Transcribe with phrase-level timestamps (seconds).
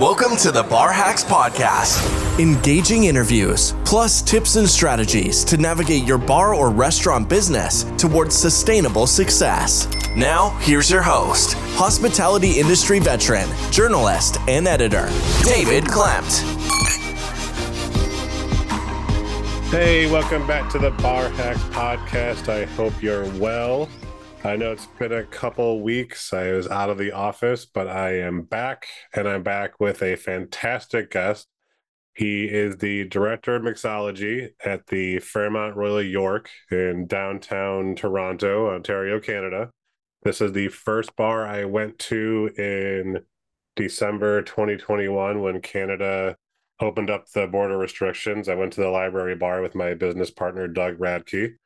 [0.00, 2.00] Welcome to the Bar Hacks Podcast.
[2.40, 9.06] Engaging interviews, plus tips and strategies to navigate your bar or restaurant business towards sustainable
[9.06, 9.86] success.
[10.16, 15.10] Now, here's your host, hospitality industry veteran, journalist, and editor,
[15.44, 16.40] David Klemt.
[19.68, 22.48] Hey, welcome back to the Bar Hacks Podcast.
[22.48, 23.86] I hope you're well.
[24.42, 26.32] I know it's been a couple weeks.
[26.32, 30.16] I was out of the office, but I am back and I'm back with a
[30.16, 31.46] fantastic guest.
[32.14, 39.20] He is the director of mixology at the Fairmont Royal York in downtown Toronto, Ontario,
[39.20, 39.70] Canada.
[40.22, 43.20] This is the first bar I went to in
[43.76, 46.34] December 2021 when Canada
[46.80, 48.48] opened up the border restrictions.
[48.48, 51.56] I went to the library bar with my business partner, Doug Radkey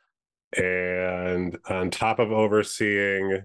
[0.56, 3.42] and on top of overseeing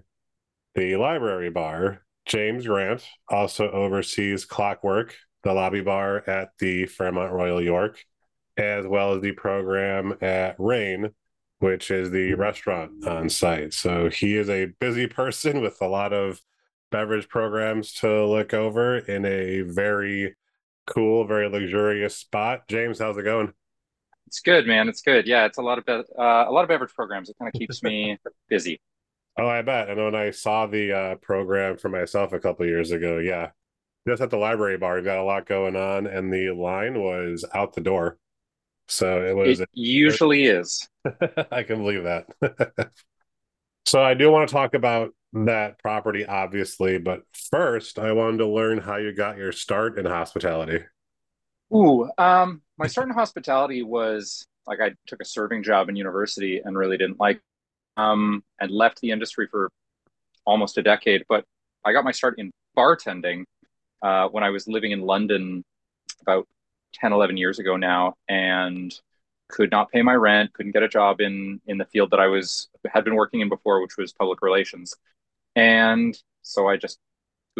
[0.74, 7.62] the library bar, James Grant also oversees Clockwork, the lobby bar at the Fairmont Royal
[7.62, 8.04] York,
[8.56, 11.10] as well as the program at Reign,
[11.58, 13.74] which is the restaurant on site.
[13.74, 16.40] So he is a busy person with a lot of
[16.90, 20.36] beverage programs to look over in a very
[20.86, 22.68] cool, very luxurious spot.
[22.68, 23.52] James, how's it going?
[24.30, 24.88] It's good, man.
[24.88, 25.26] It's good.
[25.26, 27.28] Yeah, it's a lot of be- uh, a lot of beverage programs.
[27.28, 28.16] It kind of keeps me
[28.48, 28.80] busy.
[29.36, 29.88] Oh, I bet.
[29.88, 33.50] And when I saw the uh, program for myself a couple years ago, yeah,
[34.06, 37.44] just at the library bar, we've got a lot going on, and the line was
[37.52, 38.18] out the door.
[38.86, 39.58] So it was.
[39.58, 40.88] It usually is.
[41.50, 42.26] I can believe that.
[43.84, 48.46] so I do want to talk about that property, obviously, but first, I wanted to
[48.46, 50.84] learn how you got your start in hospitality.
[51.72, 56.60] Ooh, um, my start in hospitality was like I took a serving job in university
[56.64, 57.40] and really didn't like,
[57.96, 59.70] um, and left the industry for
[60.44, 61.24] almost a decade.
[61.28, 61.44] But
[61.84, 63.44] I got my start in bartending
[64.02, 65.64] uh, when I was living in London
[66.22, 66.46] about
[66.94, 68.92] 10, 11 years ago now, and
[69.48, 72.26] could not pay my rent, couldn't get a job in in the field that I
[72.26, 74.94] was had been working in before, which was public relations.
[75.56, 76.98] And so I just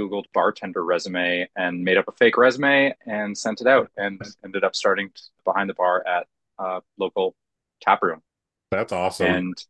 [0.01, 4.65] Googled bartender resume and made up a fake resume and sent it out and ended
[4.65, 5.11] up starting
[5.45, 6.27] behind the bar at
[6.59, 7.35] a local
[7.81, 8.23] tap room.
[8.71, 9.27] That's awesome.
[9.27, 9.65] And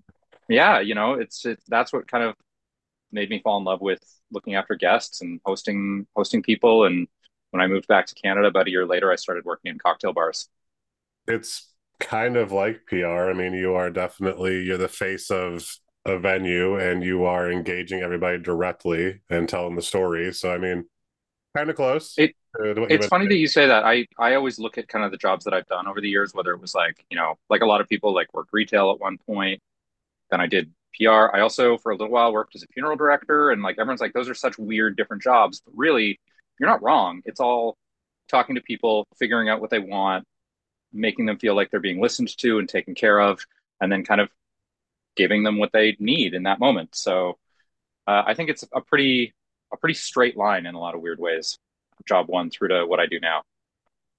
[0.49, 2.35] yeah, you know, it's, it's that's what kind of
[3.13, 6.85] made me fall in love with looking after guests and hosting hosting people.
[6.85, 7.09] And
[7.51, 10.13] when I moved back to Canada about a year later, I started working in cocktail
[10.13, 10.49] bars.
[11.27, 13.31] It's kind of like PR.
[13.31, 18.01] I mean, you are definitely you're the face of a venue and you are engaging
[18.01, 20.33] everybody directly and telling the story.
[20.33, 20.87] So I mean,
[21.57, 22.15] kind of close.
[22.17, 23.85] It, it's funny that you say that.
[23.85, 26.35] I I always look at kind of the jobs that I've done over the years,
[26.35, 29.01] whether it was like you know, like a lot of people like worked retail at
[29.01, 29.61] one point.
[30.31, 31.35] Then I did PR.
[31.35, 34.13] I also for a little while worked as a funeral director, and like everyone's like,
[34.13, 35.61] those are such weird different jobs.
[35.65, 36.19] But really,
[36.59, 37.23] you're not wrong.
[37.25, 37.77] It's all
[38.29, 40.25] talking to people, figuring out what they want,
[40.93, 43.41] making them feel like they're being listened to and taken care of,
[43.81, 44.29] and then kind of
[45.17, 46.95] giving them what they need in that moment.
[46.95, 47.39] So
[48.07, 49.35] uh, I think it's a pretty
[49.73, 51.59] a pretty straight line in a lot of weird ways.
[52.09, 53.43] Job one through to what I do now.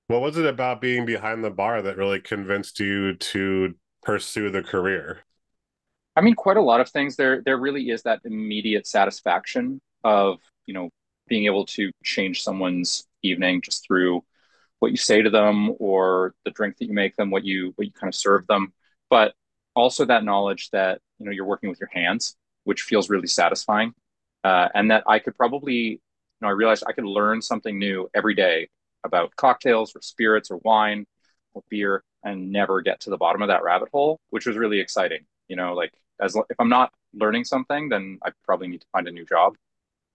[0.08, 4.62] What was it about being behind the bar that really convinced you to pursue the
[4.62, 5.22] career?
[6.16, 7.16] I mean, quite a lot of things.
[7.16, 10.90] There, there really is that immediate satisfaction of you know
[11.28, 14.24] being able to change someone's evening just through
[14.80, 17.88] what you say to them or the drink that you make them, what you what
[17.88, 18.74] you kind of serve them.
[19.10, 19.34] But
[19.76, 23.94] also that knowledge that you know you're working with your hands, which feels really satisfying,
[24.44, 26.00] uh, and that I could probably, you
[26.42, 28.70] know, I realized I could learn something new every day
[29.04, 31.06] about cocktails or spirits or wine
[31.54, 34.80] or beer, and never get to the bottom of that rabbit hole, which was really
[34.80, 35.26] exciting.
[35.48, 39.08] You know, like as if I'm not learning something, then I probably need to find
[39.08, 39.56] a new job.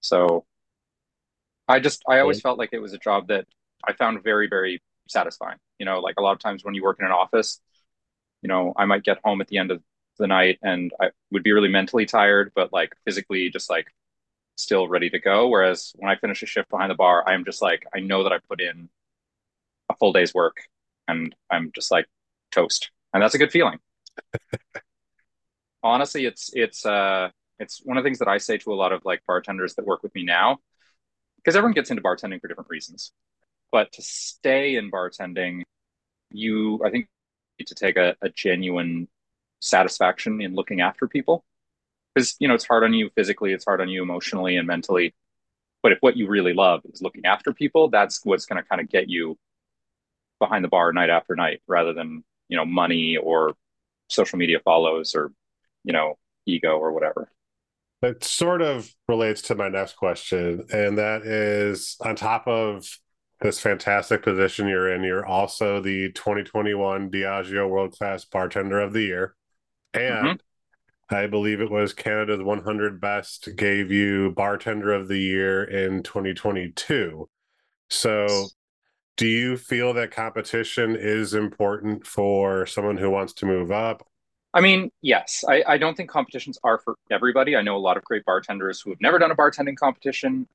[0.00, 0.44] So
[1.68, 3.46] I just I always felt like it was a job that
[3.86, 5.58] I found very very satisfying.
[5.78, 7.60] You know, like a lot of times when you work in an office,
[8.46, 9.82] you know, I might get home at the end of
[10.20, 13.88] the night and I would be really mentally tired, but like physically just like
[14.54, 15.48] still ready to go.
[15.48, 18.32] Whereas when I finish a shift behind the bar, I'm just like, I know that
[18.32, 18.88] I put in
[19.90, 20.58] a full day's work
[21.08, 22.06] and I'm just like
[22.52, 22.92] toast.
[23.12, 23.80] And that's a good feeling.
[25.82, 28.92] Honestly, it's, it's, uh, it's one of the things that I say to a lot
[28.92, 30.58] of like bartenders that work with me now,
[31.38, 33.10] because everyone gets into bartending for different reasons.
[33.72, 35.62] But to stay in bartending,
[36.30, 37.08] you, I think
[37.64, 39.08] to take a, a genuine
[39.60, 41.44] satisfaction in looking after people.
[42.14, 45.14] Because you know it's hard on you physically it's hard on you emotionally and mentally
[45.82, 48.80] but if what you really love is looking after people that's what's going to kind
[48.80, 49.36] of get you
[50.38, 53.54] behind the bar night after night rather than you know money or
[54.08, 55.32] social media follows or
[55.84, 56.16] you know
[56.46, 57.30] ego or whatever.
[58.02, 62.86] It sort of relates to my next question and that is on top of
[63.40, 65.02] this fantastic position you're in.
[65.02, 69.34] You're also the 2021 Diageo World Class Bartender of the Year.
[69.92, 71.14] And mm-hmm.
[71.14, 77.28] I believe it was Canada's 100 Best gave you Bartender of the Year in 2022.
[77.90, 78.26] So,
[79.16, 84.06] do you feel that competition is important for someone who wants to move up?
[84.52, 85.44] I mean, yes.
[85.46, 87.56] I, I don't think competitions are for everybody.
[87.56, 90.48] I know a lot of great bartenders who have never done a bartending competition,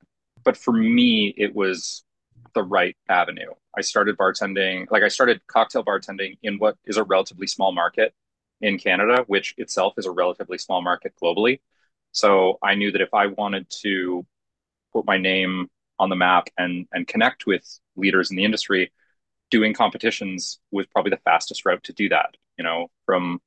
[0.44, 2.04] but for me, it was
[2.54, 3.50] the right avenue.
[3.76, 8.14] I started bartending, like I started cocktail bartending in what is a relatively small market
[8.60, 11.60] in Canada, which itself is a relatively small market globally.
[12.12, 14.26] So I knew that if I wanted to
[14.92, 15.68] put my name
[15.98, 17.64] on the map and and connect with
[17.96, 18.92] leaders in the industry,
[19.50, 22.36] doing competitions was probably the fastest route to do that.
[22.58, 23.40] You know, from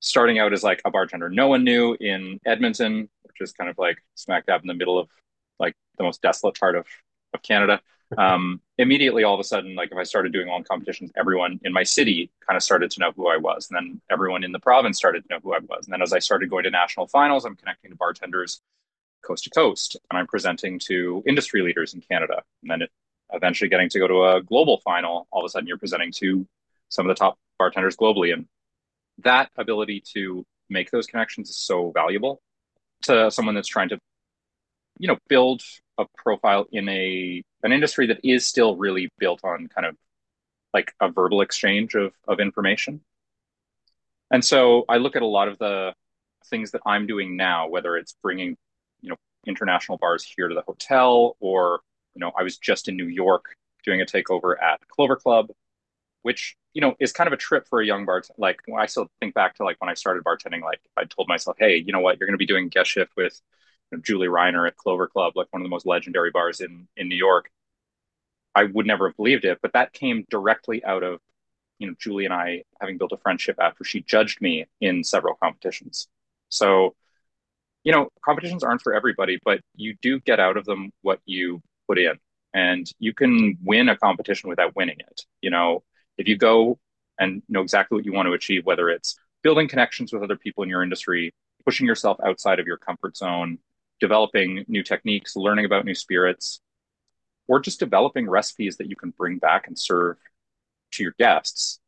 [0.00, 3.78] starting out as like a bartender no one knew in Edmonton, which is kind of
[3.78, 5.08] like smack dab in the middle of
[5.60, 6.86] like the most desolate part of
[7.34, 7.80] of Canada.
[8.18, 11.72] Um, immediately, all of a sudden, like if I started doing long competitions, everyone in
[11.72, 14.60] my city kind of started to know who I was, and then everyone in the
[14.60, 15.86] province started to know who I was.
[15.86, 18.60] And then as I started going to national finals, I'm connecting to bartenders
[19.22, 22.42] coast to coast, and I'm presenting to industry leaders in Canada.
[22.62, 22.90] And then it,
[23.32, 26.46] eventually getting to go to a global final, all of a sudden you're presenting to
[26.90, 28.46] some of the top bartenders globally, and
[29.18, 32.40] that ability to make those connections is so valuable
[33.02, 33.98] to someone that's trying to
[34.98, 35.62] you know build
[36.06, 39.96] a profile in a an industry that is still really built on kind of
[40.74, 43.00] like a verbal exchange of of information.
[44.30, 45.94] And so i look at a lot of the
[46.46, 48.56] things that i'm doing now whether it's bringing
[49.00, 49.16] you know
[49.46, 51.80] international bars here to the hotel or
[52.14, 53.54] you know i was just in new york
[53.84, 55.48] doing a takeover at clover club
[56.22, 59.08] which you know is kind of a trip for a young bar like i still
[59.20, 62.00] think back to like when i started bartending like i told myself hey you know
[62.00, 62.18] what?
[62.18, 63.40] You're going to be doing guest shift with
[63.98, 67.16] Julie Reiner at Clover Club, like one of the most legendary bars in in New
[67.16, 67.50] York.
[68.54, 71.20] I would never have believed it, but that came directly out of
[71.78, 75.34] you know Julie and I having built a friendship after she judged me in several
[75.34, 76.08] competitions.
[76.48, 76.94] So,
[77.84, 81.62] you know, competitions aren't for everybody, but you do get out of them what you
[81.88, 82.18] put in,
[82.54, 85.22] and you can win a competition without winning it.
[85.40, 85.82] You know,
[86.18, 86.78] if you go
[87.18, 90.62] and know exactly what you want to achieve, whether it's building connections with other people
[90.62, 91.34] in your industry,
[91.64, 93.58] pushing yourself outside of your comfort zone,
[94.02, 96.60] developing new techniques, learning about new spirits,
[97.46, 100.16] or just developing recipes that you can bring back and serve
[100.90, 101.78] to your guests.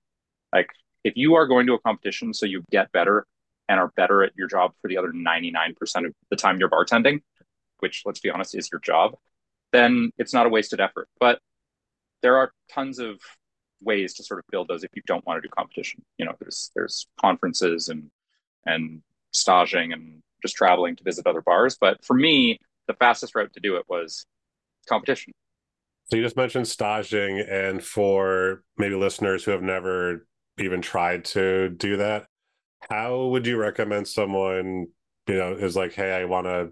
[0.53, 0.69] Like
[1.03, 3.27] if you are going to a competition so you get better
[3.69, 5.75] and are better at your job for the other 99%
[6.07, 7.21] of the time you're bartending,
[7.81, 9.17] which let's be honest is your job,
[9.73, 11.09] then it's not a wasted effort.
[11.19, 11.41] But
[12.23, 13.19] there are tons of
[13.83, 16.05] ways to sort of build those if you don't want to do competition.
[16.17, 18.09] You know, there's there's conferences and
[18.65, 19.03] and
[19.33, 21.77] staging and just traveling to visit other bars.
[21.81, 24.27] But for me, the fastest route to do it was
[24.89, 25.33] competition.
[26.11, 30.27] So you just mentioned staging, and for maybe listeners who have never
[30.59, 32.27] even tried to do that,
[32.91, 34.89] how would you recommend someone,
[35.27, 36.71] you know, is like, hey, I want to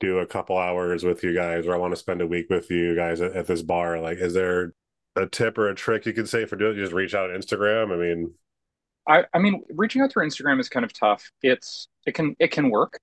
[0.00, 2.68] do a couple hours with you guys, or I want to spend a week with
[2.68, 4.00] you guys at, at this bar?
[4.00, 4.72] Like, is there
[5.14, 6.76] a tip or a trick you could say for doing?
[6.76, 7.92] Just reach out on Instagram.
[7.92, 8.34] I mean,
[9.08, 11.30] I, I mean, reaching out through Instagram is kind of tough.
[11.42, 13.00] It's it can it can work,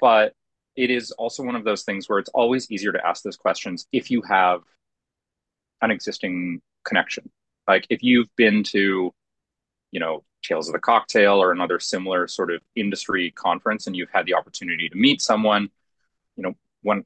[0.00, 0.32] but
[0.74, 3.86] it is also one of those things where it's always easier to ask those questions
[3.92, 4.62] if you have
[5.82, 7.30] an existing connection.
[7.66, 9.12] Like if you've been to,
[9.90, 14.10] you know, Tales of the Cocktail or another similar sort of industry conference and you've
[14.10, 15.68] had the opportunity to meet someone,
[16.36, 17.04] you know, when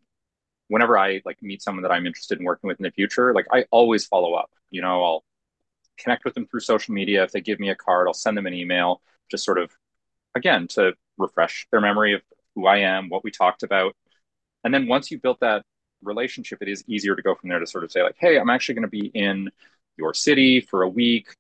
[0.69, 3.47] whenever I like meet someone that I'm interested in working with in the future, like
[3.53, 4.51] I always follow up.
[4.71, 5.25] You know, I'll
[5.99, 7.25] connect with them through social media.
[7.25, 9.71] If they give me a card, I'll send them an email, just sort of,
[10.35, 12.23] again, to refresh their memory of
[12.55, 13.97] who I am, what we talked about.
[14.65, 15.65] And then once you've built that
[16.03, 18.51] relationship, it is easier to go from there to sort of say, like, hey, I'm
[18.51, 19.51] actually going to be in
[19.97, 21.37] your city for a week.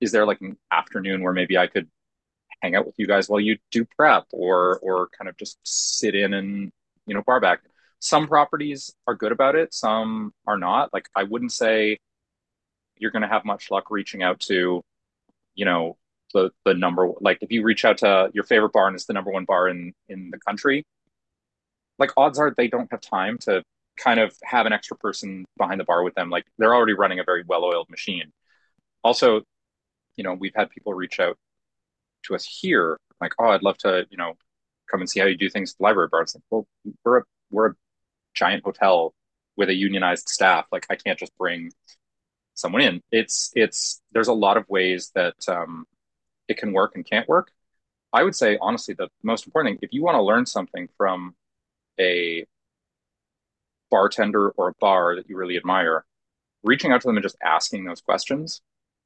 [0.00, 1.88] Is there like an afternoon where maybe I could
[2.62, 6.14] hang out with you guys while you do prep or or kind of just sit
[6.14, 6.72] in and
[7.06, 7.60] you know bar back
[8.00, 11.98] some properties are good about it some are not like i wouldn't say
[12.98, 14.82] you're going to have much luck reaching out to,
[15.54, 15.96] you know,
[16.34, 19.12] the the number like if you reach out to your favorite bar and it's the
[19.12, 20.84] number one bar in in the country,
[21.98, 23.62] like odds are they don't have time to
[23.96, 26.30] kind of have an extra person behind the bar with them.
[26.30, 28.32] Like they're already running a very well-oiled machine.
[29.02, 29.42] Also,
[30.16, 31.38] you know, we've had people reach out
[32.24, 34.34] to us here, like, oh, I'd love to, you know,
[34.90, 36.22] come and see how you do things at the library bar.
[36.22, 36.66] It's like, well,
[37.04, 37.74] we're a we're a
[38.34, 39.14] giant hotel
[39.56, 40.66] with a unionized staff.
[40.72, 41.70] Like I can't just bring
[42.56, 43.02] someone in.
[43.12, 45.86] It's it's there's a lot of ways that um,
[46.48, 47.52] it can work and can't work.
[48.12, 51.36] I would say honestly the most important thing if you want to learn something from
[52.00, 52.46] a
[53.90, 56.04] bartender or a bar that you really admire,
[56.64, 58.62] reaching out to them and just asking those questions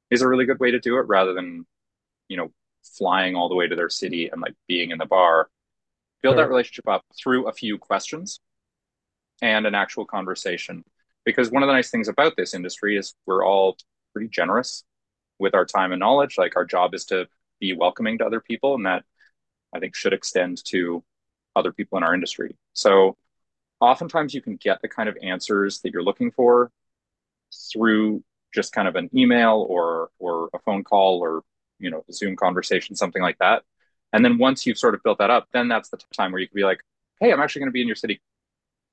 [0.09, 1.65] is a really good way to do it rather than,
[2.27, 2.51] you know,
[2.83, 5.49] flying all the way to their city and like being in the bar.
[6.21, 6.43] Build sure.
[6.43, 8.39] that relationship up through a few questions
[9.41, 10.83] and an actual conversation.
[11.25, 13.77] Because one of the nice things about this industry is we're all
[14.13, 14.83] pretty generous
[15.39, 16.37] with our time and knowledge.
[16.37, 17.27] Like our job is to
[17.59, 19.03] be welcoming to other people, and that
[19.73, 21.03] I think should extend to
[21.55, 22.55] other people in our industry.
[22.73, 23.17] So
[23.79, 26.71] oftentimes you can get the kind of answers that you're looking for
[27.73, 28.23] through
[28.53, 31.41] just kind of an email or or a phone call or
[31.79, 33.63] you know a Zoom conversation, something like that.
[34.13, 36.47] And then once you've sort of built that up, then that's the time where you
[36.47, 36.81] can be like,
[37.19, 38.21] "Hey, I'm actually going to be in your city.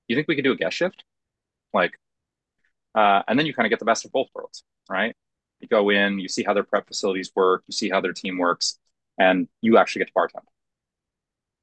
[0.09, 1.05] You think we could do a guest shift?"
[1.75, 1.99] Like,
[2.95, 5.15] uh, and then you kind of get the best of both worlds, right?
[5.61, 8.39] You go in, you see how their prep facilities work, you see how their team
[8.39, 8.79] works,
[9.19, 10.45] and you actually get to bartend.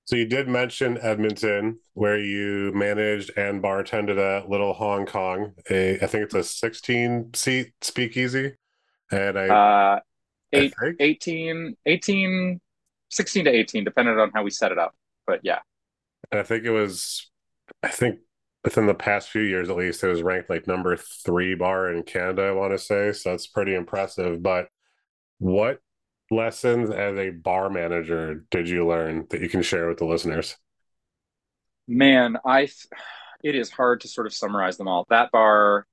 [0.05, 5.53] So you did mention Edmonton, where you managed and bartended at Little Hong Kong.
[5.71, 8.53] A, I think it's a 16 seat speakeasy.
[9.11, 9.99] And I, uh,
[10.53, 12.61] eight, I 18, 18,
[13.09, 14.93] 16 to 18, depending on how we set it up.
[15.25, 15.59] But yeah.
[16.31, 17.31] I think it was,
[17.81, 18.19] I think
[18.65, 22.03] within the past few years at least, it was ranked like number three bar in
[22.03, 23.13] Canada, I want to say.
[23.13, 24.41] So that's pretty impressive.
[24.41, 24.69] But
[25.37, 25.79] what
[26.31, 30.57] lessons as a bar manager did you learn that you can share with the listeners?
[31.87, 32.67] Man, I
[33.43, 35.05] it is hard to sort of summarize them all.
[35.09, 35.85] That bar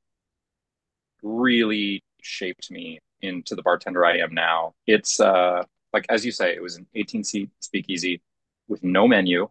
[1.23, 4.75] really shaped me into the bartender I am now.
[4.87, 5.63] It's uh
[5.93, 8.23] like as you say, it was an 18 seat speakeasy
[8.67, 9.51] with no menu.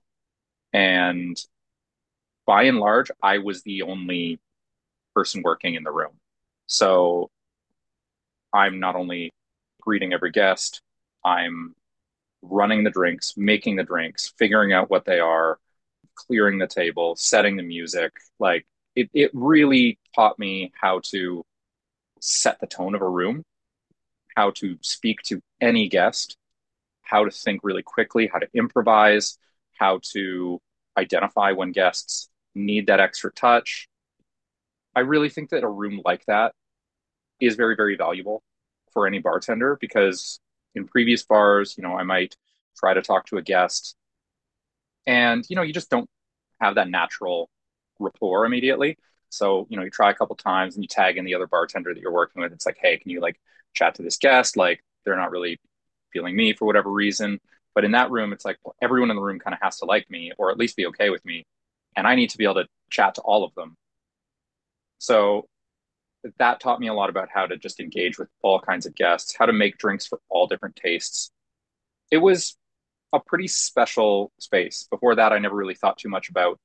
[0.74, 1.38] And
[2.46, 4.40] by and large, I was the only
[5.14, 6.14] person working in the room.
[6.68, 7.30] So
[8.54, 9.34] I'm not only
[9.82, 10.82] greeting every guest.
[11.24, 11.76] I'm
[12.42, 15.60] running the drinks, making the drinks, figuring out what they are,
[16.16, 18.12] clearing the table, setting the music.
[18.40, 21.46] Like it, it really taught me how to
[22.20, 23.44] set the tone of a room,
[24.36, 26.38] how to speak to any guest,
[27.02, 29.38] how to think really quickly, how to improvise,
[29.80, 30.60] how to
[30.98, 33.88] identify when guests need that extra touch.
[34.96, 36.54] I really think that a room like that
[37.40, 38.44] is very, very valuable
[38.94, 40.40] for any bartender because
[40.76, 42.36] in previous bars, you know, I might
[42.78, 43.96] try to talk to a guest
[45.06, 46.10] and, you know, you just don't
[46.60, 47.50] have that natural
[48.00, 48.98] rapport immediately.
[49.30, 51.94] So, you know, you try a couple times and you tag in the other bartender
[51.94, 52.52] that you're working with.
[52.54, 53.40] It's like, hey, can you like
[53.74, 54.58] chat to this guest?
[54.58, 55.60] Like they're not really
[56.14, 57.40] feeling me for whatever reason.
[57.74, 59.86] But in that room, it's like well, everyone in the room kind of has to
[59.86, 61.46] like me or at least be okay with me.
[61.96, 63.76] And I need to be able to chat to all of them.
[65.00, 65.48] So
[66.38, 69.36] that taught me a lot about how to just engage with all kinds of guests,
[69.38, 71.32] how to make drinks for all different tastes.
[72.12, 72.56] It was
[73.14, 74.88] a pretty special space.
[74.90, 76.60] Before that, I never really thought too much about,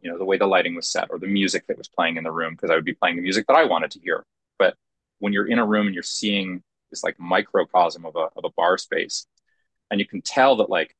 [0.00, 2.24] you know, the way the lighting was set or the music that was playing in
[2.24, 4.24] the room because I would be playing the music that I wanted to hear.
[4.58, 4.74] But
[5.18, 8.50] when you're in a room and you're seeing this like microcosm of a of a
[8.56, 9.26] bar space,
[9.90, 10.94] and you can tell that like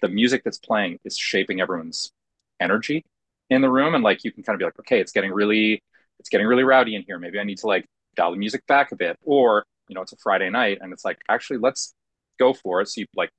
[0.00, 2.12] the music that's playing is shaping everyone's
[2.60, 3.04] energy
[3.50, 5.82] in the room, and like you can kind of be like, okay, it's getting really
[6.18, 7.18] it's getting really rowdy in here.
[7.18, 9.18] Maybe I need to like dial the music back a bit.
[9.22, 11.94] Or, you know, it's a Friday night and it's like, actually, let's
[12.38, 12.88] go for it.
[12.88, 13.30] So you like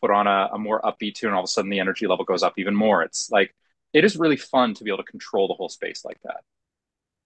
[0.00, 2.24] put on a, a more upbeat tune, and all of a sudden the energy level
[2.24, 3.02] goes up even more.
[3.02, 3.54] It's like,
[3.92, 6.42] it is really fun to be able to control the whole space like that.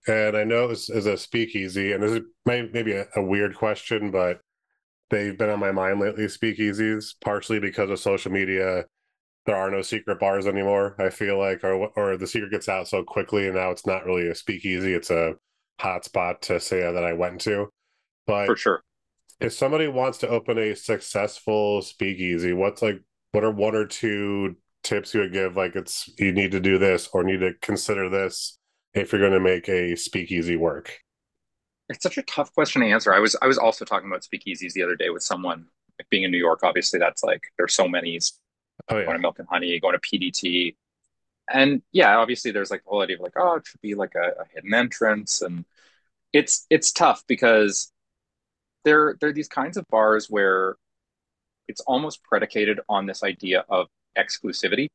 [0.07, 4.11] And I know this is a speakeasy, and this is maybe a, a weird question,
[4.11, 4.41] but
[5.11, 8.87] they've been on my mind lately, speakeasies, partially because of social media
[9.50, 10.95] there are no secret bars anymore.
[11.00, 14.07] I feel like, or or the secret gets out so quickly, and now it's not
[14.07, 15.35] really a speakeasy; it's a
[15.80, 17.69] hot spot to say that I went to.
[18.28, 18.85] But for sure,
[19.40, 23.02] if somebody wants to open a successful speakeasy, what's like,
[23.33, 24.54] what are one or two
[24.85, 25.57] tips you would give?
[25.57, 28.57] Like, it's you need to do this or need to consider this
[28.95, 30.97] if you're going to make a speakeasy work.
[31.88, 33.12] It's such a tough question to answer.
[33.12, 35.66] I was I was also talking about speakeasies the other day with someone.
[35.99, 38.21] Like being in New York, obviously, that's like there's so many
[38.88, 39.04] oh, yeah.
[39.04, 40.76] going to Milk and Honey, going to PDT.
[41.52, 44.14] And yeah, obviously there's like the whole idea of like, oh, it should be like
[44.14, 45.42] a, a hidden entrance.
[45.42, 45.64] And
[46.32, 47.92] it's it's tough because
[48.84, 50.76] there there are these kinds of bars where
[51.68, 54.88] it's almost predicated on this idea of exclusivity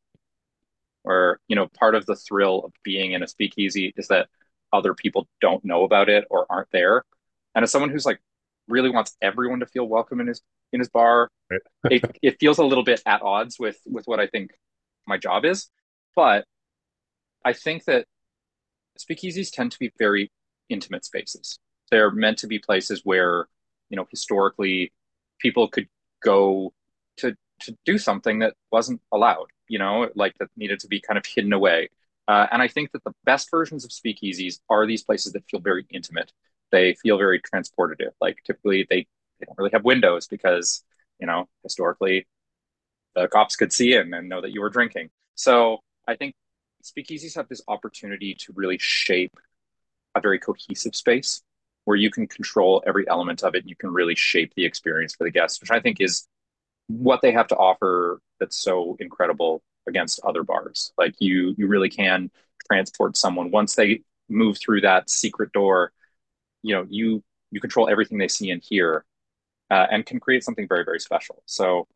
[1.03, 4.27] where you know part of the thrill of being in a speakeasy is that
[4.73, 7.03] other people don't know about it or aren't there
[7.53, 8.19] and as someone who's like
[8.67, 10.41] really wants everyone to feel welcome in his
[10.73, 11.29] in his bar.
[11.49, 11.61] Right.
[11.91, 14.51] it, it feels a little bit at odds with with what I think
[15.07, 15.69] my job is,
[16.15, 16.45] but
[17.43, 18.05] I think that
[18.97, 20.31] speakeasies tend to be very
[20.69, 21.59] intimate spaces.
[21.91, 23.47] They're meant to be places where
[23.89, 24.91] you know historically
[25.39, 25.87] people could
[26.23, 26.73] go
[27.17, 29.47] to to do something that wasn't allowed.
[29.67, 31.89] You know, like that needed to be kind of hidden away.
[32.27, 35.59] Uh, and I think that the best versions of speakeasies are these places that feel
[35.59, 36.31] very intimate.
[36.71, 38.11] They feel very transportative.
[38.21, 39.07] Like typically they,
[39.39, 40.83] they don't really have windows because,
[41.19, 42.27] you know, historically
[43.15, 45.09] the cops could see in and know that you were drinking.
[45.35, 46.35] So I think
[46.83, 49.37] speakeasies have this opportunity to really shape
[50.15, 51.41] a very cohesive space
[51.85, 55.15] where you can control every element of it and you can really shape the experience
[55.15, 56.27] for the guests, which I think is
[56.87, 60.93] what they have to offer that's so incredible against other bars.
[60.97, 62.31] Like you you really can
[62.71, 65.91] transport someone once they move through that secret door,
[66.65, 69.05] you know, you you control everything they see and hear
[69.69, 71.43] uh, and can create something very very special.
[71.45, 71.87] So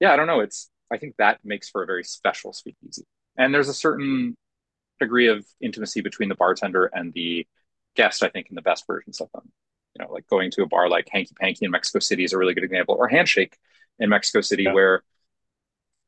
[0.00, 3.04] yeah, I don't know, it's I think that makes for a very special speakeasy.
[3.38, 4.36] And there's a certain
[5.00, 7.46] degree of intimacy between the bartender and the
[7.96, 9.50] guest, I think, in the best versions of them.
[9.94, 12.38] You know, like going to a bar like Hanky Panky in Mexico City is a
[12.38, 13.56] really good example, or Handshake
[13.98, 14.74] in Mexico City, yeah.
[14.74, 15.02] where,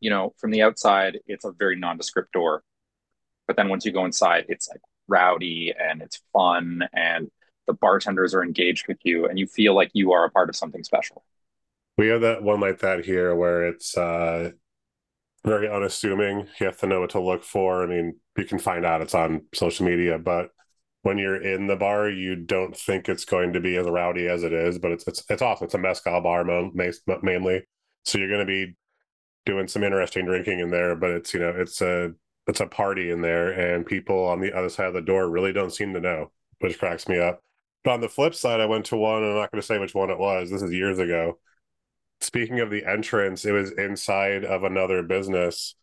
[0.01, 2.63] you know, from the outside, it's a very nondescript door.
[3.47, 7.31] But then once you go inside, it's like rowdy and it's fun and
[7.67, 10.57] the bartenders are engaged with you and you feel like you are a part of
[10.57, 11.25] something special.
[11.97, 14.51] We have that one like that here where it's uh
[15.45, 16.49] very unassuming.
[16.59, 17.83] You have to know what to look for.
[17.83, 20.51] I mean, you can find out it's on social media, but
[21.03, 24.43] when you're in the bar, you don't think it's going to be as rowdy as
[24.43, 25.67] it is, but it's it's it's awesome.
[25.67, 27.63] It's a mezcal bar mainly,
[28.05, 28.75] so you're going to be
[29.45, 30.97] doing some interesting drinking in there.
[30.97, 32.13] But it's you know it's a
[32.47, 35.53] it's a party in there, and people on the other side of the door really
[35.53, 37.43] don't seem to know, which cracks me up.
[37.85, 39.23] But on the flip side, I went to one.
[39.23, 40.51] I'm not going to say which one it was.
[40.51, 41.39] This is years ago.
[42.21, 45.77] Speaking of the entrance, it was inside of another business,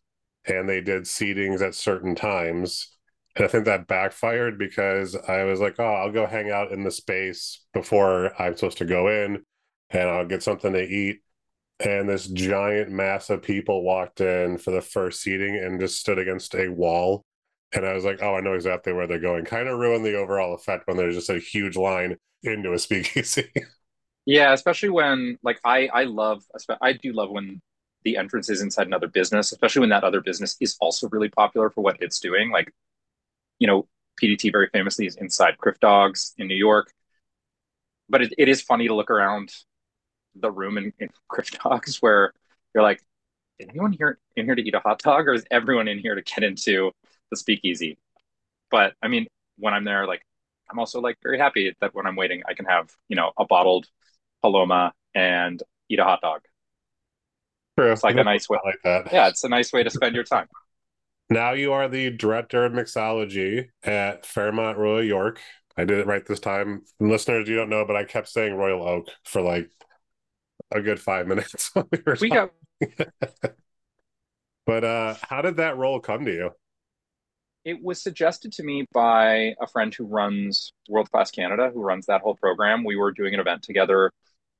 [0.44, 2.92] and they did seatings at certain times
[3.34, 6.84] and I think that backfired because I was like, oh, I'll go hang out in
[6.84, 9.42] the space before I'm supposed to go in
[9.90, 11.20] and I'll get something to eat.
[11.80, 16.18] And this giant mass of people walked in for the first seating and just stood
[16.18, 17.24] against a wall.
[17.74, 19.44] And I was like, oh, I know exactly where they're going.
[19.44, 23.50] Kind of ruined the overall effect when there's just a huge line into a speakeasy.
[24.26, 26.42] yeah, especially when like I I love
[26.80, 27.60] I do love when
[28.04, 31.70] the entrance is inside another business, especially when that other business is also really popular
[31.70, 32.50] for what it's doing.
[32.50, 32.72] Like
[33.58, 33.86] you know,
[34.20, 36.92] PDT very famously is inside Crif Dogs in New York.
[38.08, 39.54] But it, it is funny to look around
[40.34, 41.08] the room in, in
[41.64, 42.32] Dogs where
[42.74, 43.00] you're like,
[43.58, 46.14] is anyone here in here to eat a hot dog or is everyone in here
[46.14, 46.90] to get into
[47.32, 47.98] the speakeasy?
[48.70, 49.26] But I mean,
[49.58, 50.22] when I'm there, like
[50.70, 53.44] I'm also like very happy that when I'm waiting, I can have, you know, a
[53.44, 53.86] bottled
[54.42, 56.42] Paloma and eat a hot dog.
[57.78, 57.92] True.
[57.92, 58.58] It's like a nice way.
[58.64, 59.12] like that.
[59.12, 60.46] Yeah, it's a nice way to spend your time.
[61.30, 65.40] Now you are the director of mixology at Fairmont Royal York.
[65.76, 66.82] I did it right this time.
[67.00, 69.70] And listeners, you don't know, but I kept saying Royal Oak for like
[70.70, 71.70] a good five minutes.
[71.76, 72.52] we, we got.
[74.66, 76.50] but uh, how did that role come to you?
[77.64, 82.06] It was suggested to me by a friend who runs World Class Canada, who runs
[82.06, 82.82] that whole program.
[82.82, 84.10] We were doing an event together,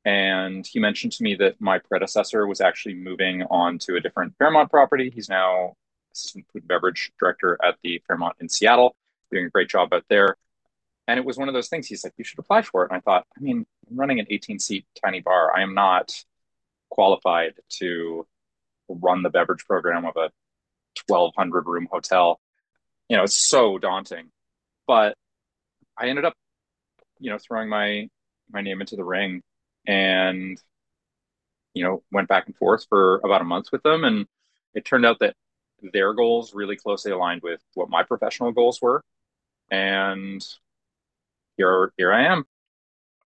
[0.05, 4.37] and he mentioned to me that my predecessor was actually moving on to a different
[4.39, 5.11] Fairmont property.
[5.11, 5.75] He's now
[6.13, 8.95] assistant food and beverage director at the Fairmont in Seattle,
[9.33, 10.37] doing a great job out there.
[11.09, 11.89] And it was one of those things.
[11.89, 14.27] He's like, "You should apply for it." And I thought, I mean, I'm running an
[14.31, 15.53] 18 seat tiny bar.
[15.57, 16.13] I am not
[16.89, 18.27] qualified to
[18.89, 20.31] run the beverage program of a
[20.95, 22.41] 1,200 room hotel.
[23.09, 24.31] You know, it's so daunting.
[24.87, 25.17] But
[25.99, 26.35] I ended up,
[27.19, 28.09] you know, throwing my
[28.51, 29.43] my name into the ring,
[29.87, 30.61] and
[31.75, 34.27] you know, went back and forth for about a month with them, and
[34.75, 35.35] it turned out that
[35.93, 39.03] their goals really closely aligned with what my professional goals were.
[39.71, 40.47] And
[41.57, 42.45] here, here I am.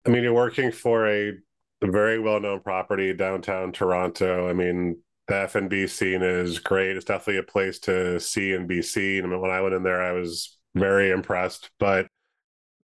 [0.05, 1.37] I mean, you're working for a,
[1.83, 4.47] very well-known property downtown Toronto.
[4.47, 6.95] I mean, the F and B scene is great.
[6.95, 9.23] It's definitely a place to see and be seen.
[9.23, 11.69] I mean, when I went in there, I was very impressed.
[11.79, 12.07] But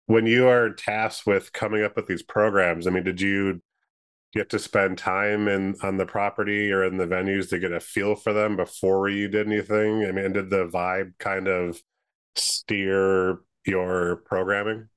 [0.06, 3.60] when you are tasked with coming up with these programs, I mean, did you
[4.32, 7.80] get to spend time in on the property or in the venues to get a
[7.80, 10.04] feel for them before you did anything?
[10.04, 11.80] I mean, did the vibe kind of
[12.36, 14.88] steer your programming?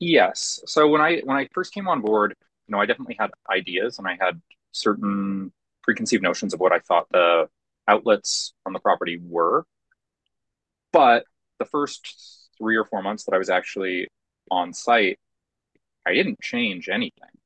[0.00, 0.60] Yes.
[0.66, 2.34] So when I when I first came on board,
[2.66, 4.40] you know, I definitely had ideas and I had
[4.72, 5.52] certain
[5.88, 7.48] preconceived notions of what I thought the
[7.86, 9.64] outlets on the property were.
[10.92, 11.24] But
[11.58, 14.08] the first three or four months that I was actually
[14.50, 15.18] on site,
[16.06, 17.38] I didn't change anything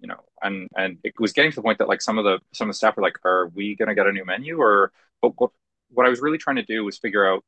[0.00, 2.38] you know, and and it was getting to the point that like some of the
[2.52, 4.92] some of the staff were like, "Are we going to get a new menu?" Or
[5.20, 5.50] but what
[5.90, 7.44] what I was really trying to do was figure out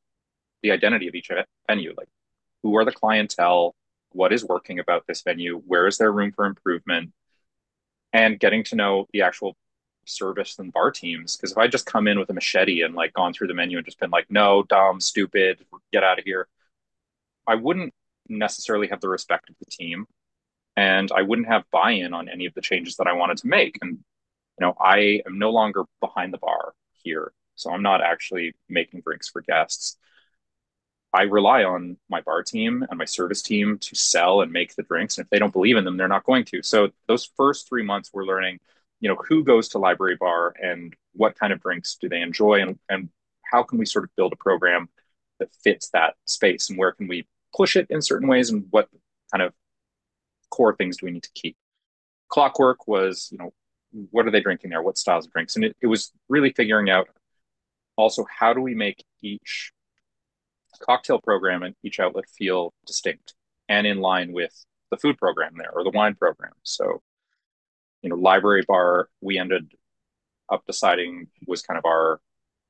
[0.62, 1.31] the identity of each
[1.68, 2.09] venue, like
[2.62, 3.74] who are the clientele,
[4.12, 7.12] what is working about this venue, where is there room for improvement,
[8.12, 9.57] and getting to know the actual
[10.10, 13.12] service than bar teams because if I just come in with a machete and like
[13.12, 16.48] gone through the menu and just been like, no, dumb, stupid, get out of here,
[17.46, 17.94] I wouldn't
[18.28, 20.06] necessarily have the respect of the team
[20.76, 23.48] and I wouldn't have buy in on any of the changes that I wanted to
[23.48, 23.78] make.
[23.82, 27.32] And, you know, I am no longer behind the bar here.
[27.56, 29.96] So I'm not actually making drinks for guests.
[31.12, 34.84] I rely on my bar team and my service team to sell and make the
[34.84, 35.18] drinks.
[35.18, 36.62] And if they don't believe in them, they're not going to.
[36.62, 38.60] So those first three months, we're learning,
[39.00, 42.60] you know, who goes to library bar and what kind of drinks do they enjoy,
[42.60, 43.08] and and
[43.50, 44.88] how can we sort of build a program
[45.38, 48.88] that fits that space, and where can we push it in certain ways, and what
[49.32, 49.52] kind of
[50.50, 51.56] core things do we need to keep.
[52.28, 53.52] Clockwork was, you know,
[54.10, 54.82] what are they drinking there?
[54.82, 55.56] What styles of drinks?
[55.56, 57.08] And it, it was really figuring out
[57.96, 59.72] also how do we make each
[60.80, 63.34] cocktail program and each outlet feel distinct
[63.68, 66.52] and in line with the food program there or the wine program.
[66.62, 67.02] So,
[68.02, 69.72] you know, library bar, we ended
[70.50, 72.20] up deciding was kind of our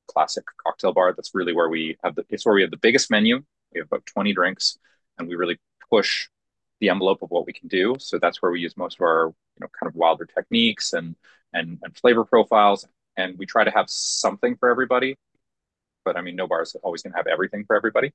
[0.07, 1.13] classic cocktail bar.
[1.13, 3.43] That's really where we have the, it's where we have the biggest menu.
[3.73, 4.77] We have about 20 drinks
[5.17, 5.57] and we really
[5.89, 6.27] push
[6.79, 7.95] the envelope of what we can do.
[7.99, 11.15] So that's where we use most of our, you know, kind of wilder techniques and,
[11.53, 12.85] and, and flavor profiles.
[13.17, 15.15] And we try to have something for everybody
[16.03, 18.11] but I mean, no bar is always going to have everything for everybody.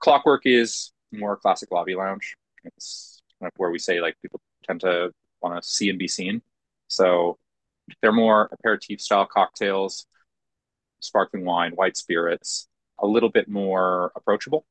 [0.00, 2.36] Clockwork is more classic lobby lounge.
[2.64, 6.08] It's kind of where we say like people tend to want to see and be
[6.08, 6.42] seen.
[6.88, 7.38] So
[8.00, 10.06] they're more aperitif style cocktails,
[11.00, 14.64] sparkling wine, white spirits, a little bit more approachable.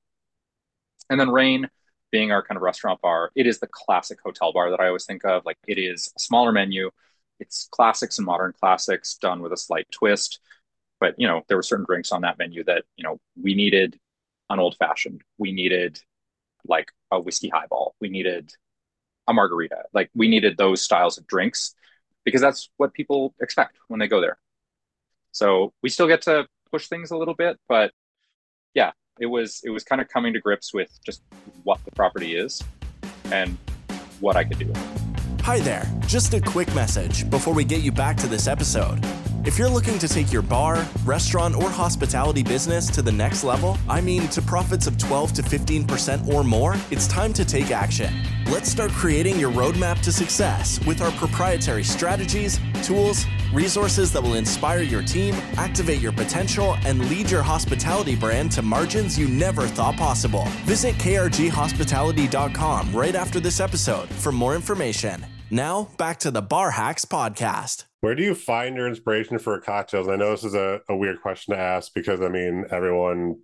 [1.10, 1.70] And then Reign,
[2.12, 5.06] being our kind of restaurant bar, it is the classic hotel bar that I always
[5.06, 5.46] think of.
[5.46, 6.92] Like it is a smaller menu.
[7.40, 10.40] It's classics and modern classics done with a slight twist
[11.00, 14.00] but you know there were certain drinks on that menu that you know we needed
[14.50, 16.00] an old fashioned we needed
[16.66, 18.52] like a whiskey highball we needed
[19.28, 19.84] a margarita.
[19.94, 21.76] Like we needed those styles of drinks
[22.24, 24.38] because that's what people expect when they go there.
[25.32, 27.92] So we still get to push things a little bit but
[28.74, 31.22] yeah it was it was kind of coming to grips with just
[31.64, 32.64] what the property is
[33.32, 33.58] and
[34.20, 34.72] what i could do
[35.42, 35.90] hi there.
[36.08, 39.02] Just a quick message before we get you back to this episode
[39.48, 43.78] if you're looking to take your bar, restaurant, or hospitality business to the next level,
[43.88, 48.14] I mean to profits of 12 to 15% or more, it's time to take action.
[48.48, 54.36] Let's start creating your roadmap to success with our proprietary strategies, tools, resources that will
[54.36, 59.66] inspire your team, activate your potential, and lead your hospitality brand to margins you never
[59.66, 60.46] thought possible.
[60.66, 65.26] Visit krghospitality.com right after this episode for more information.
[65.50, 67.87] Now, back to the Bar Hacks podcast.
[68.02, 70.08] Where do you find your inspiration for cocktails?
[70.08, 73.38] I know this is a, a weird question to ask because I mean everyone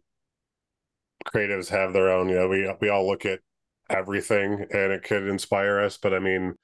[1.26, 3.40] creatives have their own, you know, we we all look at
[3.90, 6.56] everything and it could inspire us, but I mean,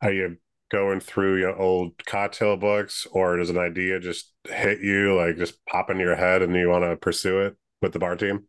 [0.00, 0.36] are you
[0.70, 5.64] going through your old cocktail books or does an idea just hit you like just
[5.66, 8.46] pop into your head and you want to pursue it with the bar team?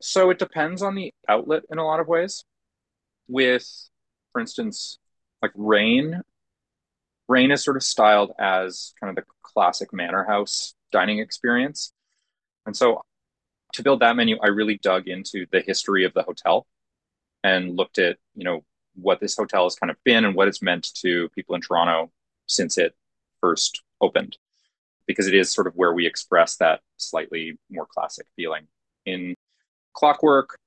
[0.00, 2.44] So it depends on the outlet in a lot of ways.
[3.28, 3.64] With,
[4.32, 4.98] for instance,
[5.40, 6.22] like Reign,
[7.30, 11.92] Reign is sort of styled as kind of the classic manor house dining experience.
[12.66, 13.02] And so
[13.74, 16.66] to build that menu, I really dug into the history of the hotel
[17.44, 18.64] and looked at, you know,
[18.96, 22.10] what this hotel has kind of been and what it's meant to people in Toronto
[22.46, 22.96] since it
[23.40, 24.36] first opened.
[25.06, 28.66] Because it is sort of where we express that slightly more classic feeling.
[29.06, 29.36] In
[29.92, 30.58] Clockwork,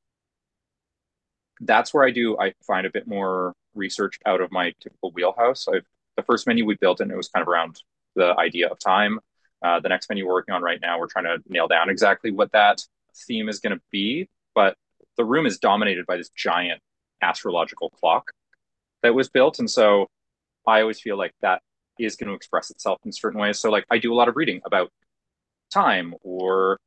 [1.60, 5.68] that's where I do, I find a bit more research out of my typical wheelhouse.
[5.68, 7.82] I've the first menu we built and it was kind of around
[8.16, 9.20] the idea of time.
[9.64, 12.32] Uh, the next menu we're working on right now, we're trying to nail down exactly
[12.32, 12.82] what that
[13.28, 14.28] theme is going to be.
[14.54, 14.76] But
[15.18, 16.82] the room is dominated by this giant
[17.22, 18.32] astrological clock
[19.02, 19.60] that was built.
[19.60, 20.08] And so
[20.68, 21.62] I always feel like that
[22.00, 23.60] is going to express itself in certain ways.
[23.60, 24.90] So like I do a lot of reading about
[25.72, 26.78] time or,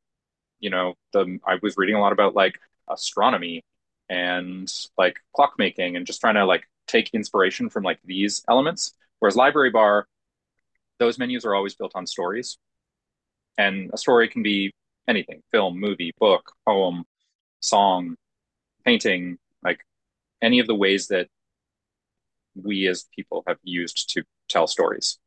[0.61, 2.59] you know, the I was reading a lot about like
[2.91, 3.63] astronomy
[4.09, 9.37] and like clockmaking and just trying to like take inspiration from like these elements Whereas
[9.37, 10.07] Library Bar,
[10.99, 12.59] those menus are always built on stories.
[13.59, 14.73] And a story can be
[15.09, 17.05] anything film, movie, book, poem,
[17.61, 18.17] song,
[18.85, 19.81] painting, like
[20.43, 21.29] any of the ways that
[22.55, 25.19] we as people have used to tell stories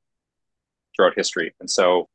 [0.95, 1.54] throughout history.
[1.60, 2.08] And so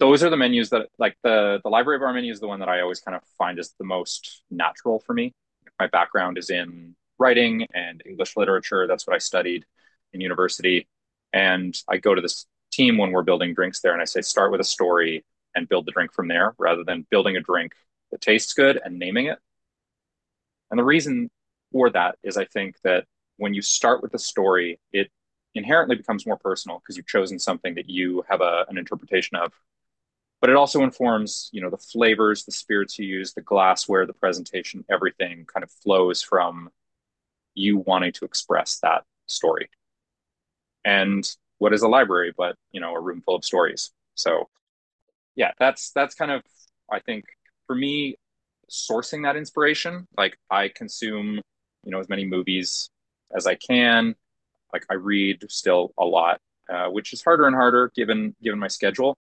[0.00, 2.68] those are the menus that like the the library bar menu is the one that
[2.68, 5.32] I always kind of find is the most natural for me.
[5.78, 8.86] My background is in writing and English literature.
[8.86, 9.64] That's what I studied
[10.12, 10.88] in university.
[11.34, 14.52] And I go to this team when we're building drinks there and I say, start
[14.52, 15.24] with a story
[15.56, 17.72] and build the drink from there rather than building a drink
[18.12, 19.38] that tastes good and naming it.
[20.70, 21.28] And the reason
[21.72, 25.10] for that is I think that when you start with a story, it
[25.56, 29.52] inherently becomes more personal because you've chosen something that you have a, an interpretation of
[30.40, 34.12] but it also informs you know the flavors the spirits you use the glassware the
[34.12, 36.70] presentation everything kind of flows from
[37.54, 39.70] you wanting to express that story
[40.84, 43.90] and what is a library but you know a room full of stories.
[44.14, 44.48] So
[45.36, 46.42] yeah that's that's kind of
[46.90, 47.24] i think
[47.66, 48.16] for me
[48.70, 51.40] sourcing that inspiration like i consume
[51.84, 52.88] you know as many movies
[53.36, 54.14] as i can.
[54.72, 58.68] Like i read still a lot uh, which is harder and harder given given my
[58.68, 59.16] schedule.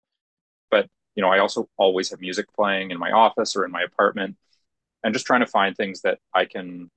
[0.71, 3.84] But you know i also always have music playing in my office or in my
[3.84, 4.36] apartment
[5.04, 6.89] and just trying to find things that i can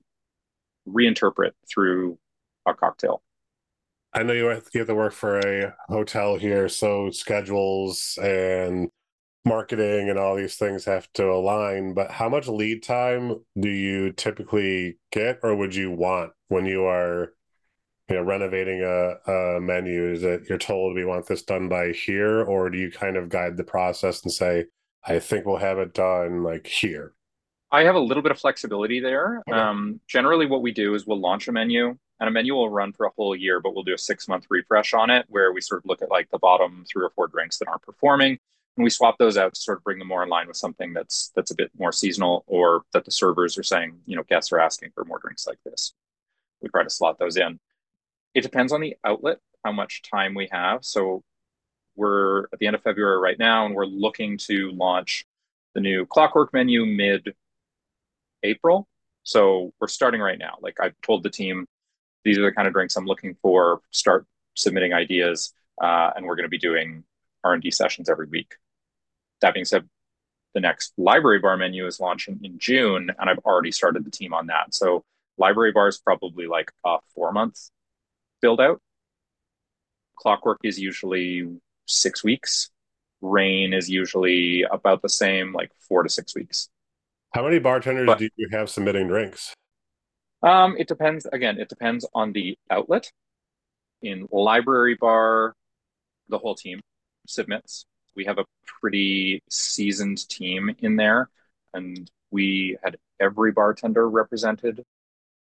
[0.87, 2.17] reinterpret through
[2.65, 3.21] a cocktail
[4.13, 8.89] I know you have to work for a hotel here, so schedules and
[9.45, 11.93] marketing and all these things have to align.
[11.93, 16.85] But how much lead time do you typically get, or would you want when you
[16.85, 17.33] are,
[18.09, 20.11] you know, renovating a, a menu?
[20.11, 23.29] Is it you're told we want this done by here, or do you kind of
[23.29, 24.65] guide the process and say,
[25.05, 27.13] I think we'll have it done like here?
[27.71, 29.43] I have a little bit of flexibility there.
[29.57, 32.93] Um, generally, what we do is we'll launch a menu, and a menu will run
[32.93, 35.61] for a whole year, but we'll do a six month refresh on it where we
[35.61, 38.37] sort of look at like the bottom three or four drinks that aren't performing,
[38.77, 40.93] and we swap those out to sort of bring them more in line with something
[40.93, 44.51] that's that's a bit more seasonal, or that the servers are saying, you know, guests
[44.51, 45.93] are asking for more drinks like this.
[46.61, 47.59] We try to slot those in.
[48.33, 50.85] It depends on the outlet, how much time we have.
[50.85, 51.23] So
[51.95, 55.25] we're at the end of February right now, and we're looking to launch
[55.73, 57.35] the new Clockwork menu mid
[58.43, 58.87] April.
[59.23, 60.55] So we're starting right now.
[60.61, 61.67] Like I've told the team,
[62.23, 63.81] these are the kind of drinks I'm looking for.
[63.91, 67.03] Start submitting ideas, uh, and we're going to be doing
[67.43, 68.55] R and D sessions every week.
[69.41, 69.87] That being said,
[70.53, 74.33] the next library bar menu is launching in June, and I've already started the team
[74.33, 74.73] on that.
[74.73, 75.03] So
[75.37, 77.69] library bar is probably like a four month
[78.41, 78.81] build out.
[80.15, 81.47] Clockwork is usually
[81.85, 82.69] six weeks.
[83.21, 86.69] Reign is usually about the same, like four to six weeks.
[87.33, 89.53] How many bartenders but, do you have submitting drinks?
[90.43, 91.25] Um, it depends.
[91.31, 93.11] Again, it depends on the outlet.
[94.01, 95.55] In library bar,
[96.29, 96.79] the whole team
[97.27, 97.85] submits.
[98.15, 98.45] We have a
[98.81, 101.29] pretty seasoned team in there,
[101.73, 104.83] and we had every bartender represented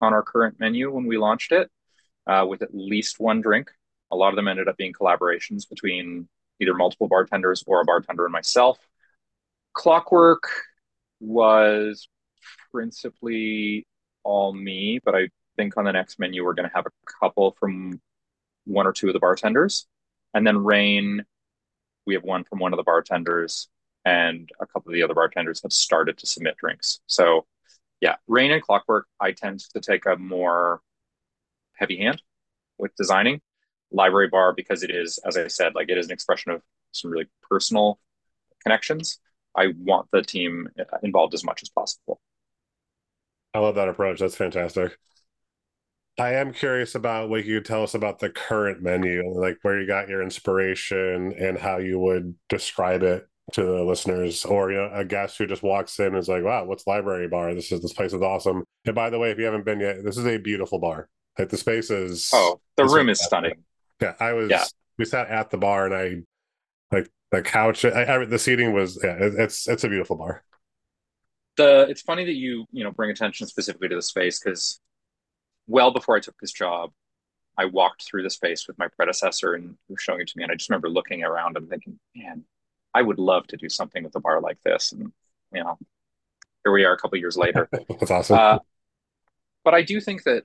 [0.01, 1.71] on our current menu when we launched it,
[2.27, 3.71] uh, with at least one drink.
[4.11, 6.29] A lot of them ended up being collaborations between
[6.61, 8.79] either multiple bartenders or a bartender and myself.
[9.73, 10.49] Clockwork,
[11.21, 12.09] was
[12.73, 13.87] principally
[14.25, 17.57] all me, but I think on the next menu we're going to have a couple
[17.59, 18.01] from
[18.65, 19.87] one or two of the bartenders,
[20.35, 21.25] and then Reign,
[22.07, 23.69] we have one from one of the bartenders,
[24.05, 27.01] and a couple of the other bartenders have started to submit drinks.
[27.07, 27.47] So,
[28.01, 30.81] yeah, Reign and Clockwork, I tend to take a more
[31.75, 32.23] heavy hand
[32.79, 33.41] with designing.
[33.93, 37.11] Library Bar because it is, as I said, like it is an expression of some
[37.11, 37.99] really personal
[38.63, 39.19] connections.
[39.57, 42.21] I want the team uh, involved as much as possible.
[43.55, 44.21] I love that approach.
[44.21, 44.97] That's fantastic.
[46.19, 49.81] I am curious about what you could tell us about the current menu, like where
[49.81, 54.77] you got your inspiration and how you would describe it to the listeners, or you
[54.77, 57.55] know, a guest who just walks in and is like, "Wow, what's Library Bar?
[57.55, 60.05] This is this place is awesome." And by the way, if you haven't been yet,
[60.05, 61.09] this is a beautiful bar.
[61.39, 62.31] Like the space is.
[62.35, 63.65] Oh, the room is stunning.
[64.01, 64.51] Yeah, I was.
[64.51, 64.65] Yeah.
[64.99, 67.85] We sat at the bar and I like the couch.
[67.85, 70.43] I, I, the seating was yeah, it, it's it's a beautiful bar.
[71.57, 74.81] The it's funny that you you know bring attention specifically to the space because
[75.67, 76.91] well before I took this job,
[77.57, 80.43] I walked through the space with my predecessor and he was showing it to me,
[80.43, 82.45] and I just remember looking around and thinking, man,
[82.95, 85.13] I would love to do something with a bar like this, and
[85.53, 85.79] you know,
[86.65, 87.69] here we are a couple years later.
[87.89, 88.39] That's awesome.
[88.39, 88.59] Uh,
[89.65, 90.45] but I do think that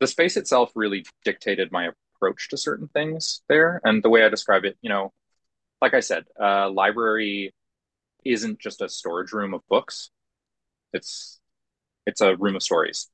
[0.00, 4.28] the space itself really dictated my approach to certain things there, and the way I
[4.28, 5.12] describe it, you know,
[5.82, 7.52] like I said, uh, library
[8.24, 10.10] isn't just a storage room of books.
[10.92, 11.40] It's
[12.06, 13.10] it's a room of stories,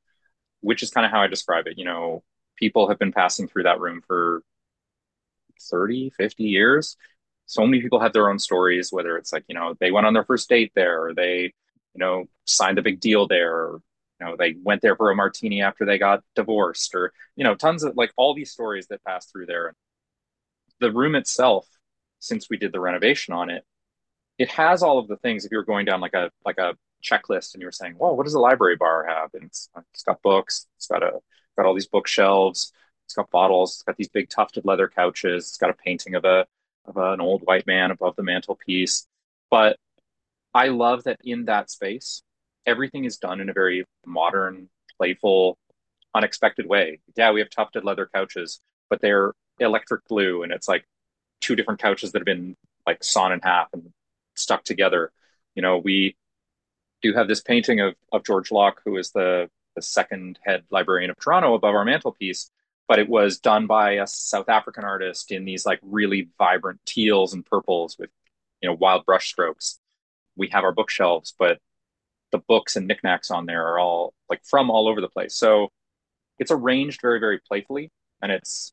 [0.61, 1.79] which is kind of how I describe it.
[1.79, 2.23] You know,
[2.57, 4.43] people have been passing through that room for
[5.71, 6.97] 30, 50 years.
[7.47, 10.13] So many people have their own stories, whether it's like, you know, they went on
[10.13, 11.45] their first date there, or they,
[11.95, 13.81] you know, signed a big deal there, or,
[14.21, 17.55] you know, they went there for a martini after they got divorced, or, you know,
[17.55, 19.75] tons of like all these stories that pass through there.
[20.81, 21.67] The room itself
[22.21, 23.65] since we did the renovation on it,
[24.39, 25.45] it has all of the things.
[25.45, 28.25] If you're going down like a like a checklist and you were saying, "Well, what
[28.25, 31.21] does a library bar have?" and it's, it's got books, it's got a
[31.57, 32.73] got all these bookshelves,
[33.07, 36.25] it's got bottles, it's got these big tufted leather couches, it's got a painting of
[36.25, 36.47] a
[36.87, 39.07] of an old white man above the mantelpiece.
[39.51, 39.79] But
[40.55, 42.23] I love that in that space,
[42.67, 45.59] everything is done in a very modern, playful,
[46.15, 47.01] unexpected way.
[47.17, 50.85] Yeah, we have tufted leather couches, but they're electric blue and it's like
[51.41, 53.93] two different couches that have been like sawn in half and
[54.35, 55.13] stuck together.
[55.55, 56.17] You know, we
[57.03, 61.11] do have this painting of, of George Locke, who is the, the second head librarian
[61.11, 62.51] of Toronto above our mantelpiece,
[62.89, 67.35] but it was done by a South African artist in these like really vibrant teals
[67.35, 68.11] and purples with,
[68.61, 69.79] you know, wild brush strokes.
[70.37, 71.59] We have our bookshelves, but
[72.33, 75.35] the books and knickknacks on there are all like from all over the place.
[75.35, 75.69] So
[76.39, 77.91] it's arranged very, very playfully.
[78.23, 78.73] And it's,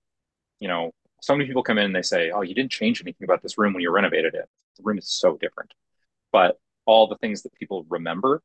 [0.60, 0.92] you know,
[1.26, 3.58] so many people come in and they say, Oh, you didn't change anything about this
[3.58, 4.48] room when you renovated it.
[4.78, 5.74] The room is so different.
[6.32, 8.44] But all the things that people remember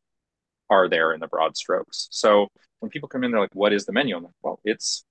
[0.70, 2.08] are there in the broad strokes.
[2.10, 4.16] So when people come in, they're like, What is the menu?
[4.16, 5.04] I'm like, Well, it's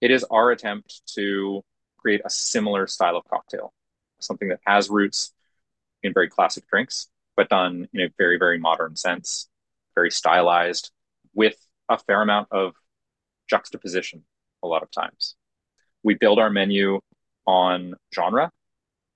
[0.00, 1.62] it is our attempt to
[1.98, 3.74] create a similar style of cocktail,
[4.18, 5.34] something that has roots
[6.02, 9.48] in very classic drinks, but done in a very, very modern sense,
[9.94, 10.90] very stylized,
[11.34, 11.56] with
[11.90, 12.74] a fair amount of
[13.50, 14.22] juxtaposition
[14.62, 15.34] a lot of times.
[16.02, 17.00] We build our menu
[17.46, 18.50] on genre.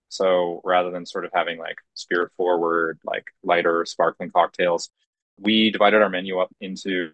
[0.08, 4.90] So rather than sort of having like spirit forward, like lighter sparkling cocktails,
[5.38, 7.12] we divided our menu up into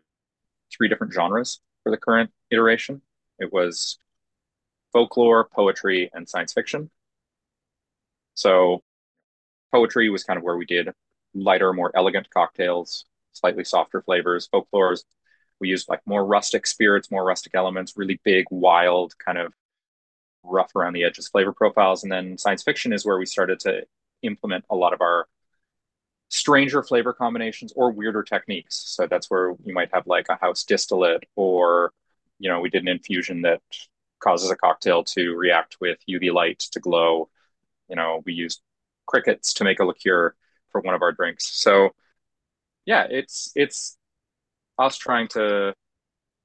[0.77, 3.03] three different genres for the current iteration.
[3.39, 3.99] It was
[4.93, 6.91] folklore, poetry, and science fiction.
[8.35, 8.83] So
[9.73, 10.91] poetry was kind of where we did
[11.35, 14.49] lighter, more elegant cocktails, slightly softer flavors.
[14.53, 15.05] Folklores
[15.61, 19.53] we used like more rustic spirits, more rustic elements, really big, wild, kind of
[20.43, 22.03] rough around the edges flavor profiles.
[22.03, 23.83] And then science fiction is where we started to
[24.23, 25.27] implement a lot of our
[26.29, 28.77] stranger flavor combinations or weirder techniques.
[28.77, 31.93] So that's where you might have like a house distillate, or
[32.39, 33.61] you know, we did an infusion that
[34.21, 37.29] causes a cocktail to react with UV light to glow.
[37.89, 38.61] You know, we used
[39.07, 40.35] crickets to make a liqueur
[40.71, 41.47] for one of our drinks.
[41.49, 41.91] So
[42.85, 43.98] yeah, it's it's
[44.79, 45.75] us trying to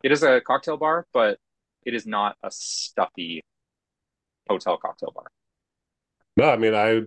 [0.03, 1.37] it is a cocktail bar, but
[1.85, 3.43] it is not a stuffy
[4.49, 5.27] hotel cocktail bar.
[6.35, 7.03] No, I mean I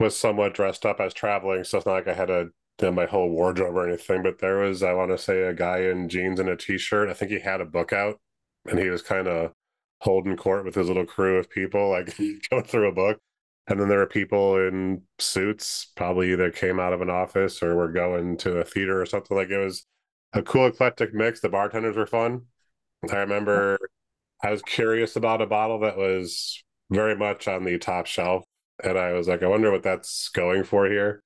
[0.00, 2.48] was somewhat dressed up as traveling, so it's not like I had a
[2.90, 4.22] my whole wardrobe or anything.
[4.22, 7.08] But there was, I want to say, a guy in jeans and a t-shirt.
[7.08, 8.18] I think he had a book out,
[8.68, 9.52] and he was kind of
[10.00, 12.16] holding court with his little crew of people, like
[12.50, 13.18] going through a book.
[13.68, 17.76] And then there were people in suits, probably either came out of an office or
[17.76, 19.36] were going to a theater or something.
[19.36, 19.86] Like it was
[20.32, 21.40] a cool eclectic mix.
[21.40, 22.42] The bartenders were fun.
[23.10, 23.78] I remember
[24.42, 28.44] I was curious about a bottle that was very much on the top shelf.
[28.84, 31.22] And I was like, I wonder what that's going for here.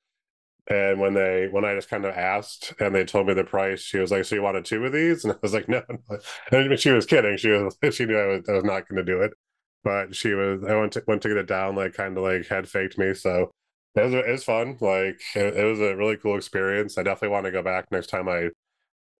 [0.68, 3.80] And when they when I just kind of asked and they told me the price,
[3.80, 6.18] she was like, "So you wanted two of these?" And I was like, "No." no.
[6.50, 7.36] And she was kidding.
[7.36, 9.32] She was she knew I was, I was not going to do it,
[9.84, 10.64] but she was.
[10.64, 13.14] I went to went to get it down, like kind of like head faked me.
[13.14, 13.50] So
[13.94, 14.76] it was it was fun.
[14.80, 16.98] Like it, it was a really cool experience.
[16.98, 18.48] I definitely want to go back next time I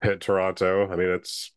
[0.01, 0.91] hit Toronto.
[0.91, 1.51] I mean, it's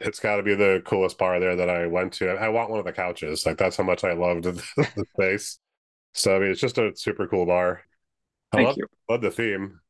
[0.00, 2.28] it's got to be the coolest bar there that I went to.
[2.30, 3.46] I want one of the couches.
[3.46, 5.58] Like that's how much I loved the, the space.
[6.12, 7.82] So I mean, it's just a super cool bar.
[8.52, 8.86] I Thank love, you.
[9.08, 9.80] love the theme.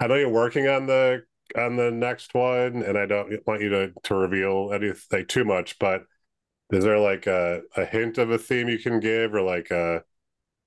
[0.00, 1.24] I know you're working on the
[1.56, 5.78] on the next one, and I don't want you to to reveal anything too much.
[5.78, 6.04] But
[6.70, 10.02] is there like a, a hint of a theme you can give, or like a,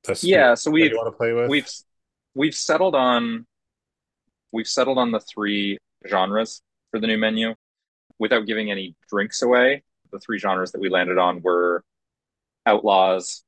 [0.07, 0.53] a yeah?
[0.53, 1.49] So we want to play with?
[1.49, 1.69] We've
[2.35, 3.45] we've settled on
[4.51, 5.77] we've settled on the three
[6.07, 7.53] genres for the new menu
[8.19, 11.83] without giving any drinks away, the three genres that we landed on were
[12.65, 13.43] outlaws,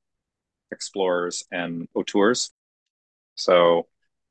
[0.71, 2.51] explorers, and auteurs.
[3.35, 3.87] So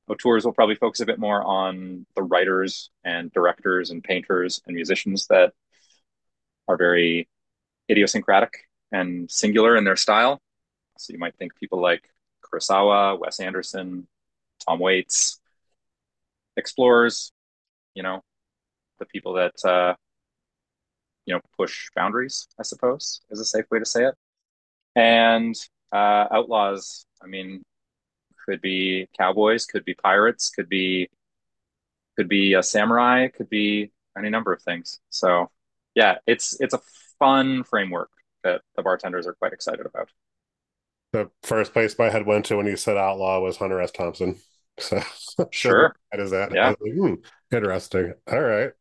[0.09, 4.75] auteurs will probably focus a bit more on the writers and directors and painters and
[4.75, 5.53] musicians that
[6.67, 7.29] are very
[7.91, 10.41] idiosyncratic and singular in their style.
[10.99, 12.03] So you might think people like
[12.45, 14.07] Kurosawa, Wes Anderson,
[14.67, 15.41] Tom Waits.
[16.57, 17.33] Explorers,
[17.99, 18.23] you know,
[19.01, 19.95] the people that uh,
[21.27, 24.15] you know push boundaries i suppose is a safe way to say it.
[24.95, 25.55] And
[25.93, 27.63] uh, outlaws i mean
[28.47, 31.09] could be cowboys could be pirates could be
[32.17, 35.01] could be a samurai could be any number of things.
[35.11, 35.51] So
[35.97, 36.81] yeah it's it's a
[37.19, 38.11] fun framework
[38.45, 40.09] that the bartenders are quite excited about.
[41.13, 43.91] The first place my head went to when you said outlaw was hunter s.
[43.91, 44.37] Thompson.
[44.81, 45.03] So
[45.51, 46.55] sure that is that.
[46.55, 46.68] Yeah.
[46.68, 47.14] Like, hmm,
[47.53, 48.72] interesting all right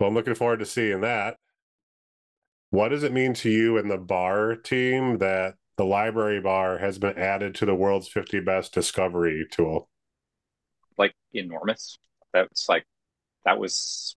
[0.00, 1.36] well i'm looking forward to seeing that
[2.74, 6.98] what does it mean to you and the bar team that the library bar has
[6.98, 9.88] been added to the world's 50 best discovery tool?
[10.98, 11.96] Like enormous.
[12.32, 12.84] That's like,
[13.44, 14.16] that was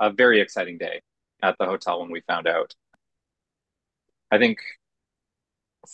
[0.00, 1.00] a very exciting day
[1.42, 2.74] at the hotel when we found out.
[4.32, 4.58] I think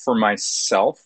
[0.04, 0.98] for myself,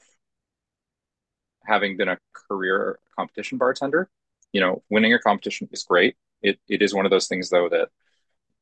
[1.64, 4.08] having been a career competition bartender,
[4.52, 6.16] you know, winning a competition is great.
[6.42, 7.88] It, it is one of those things though that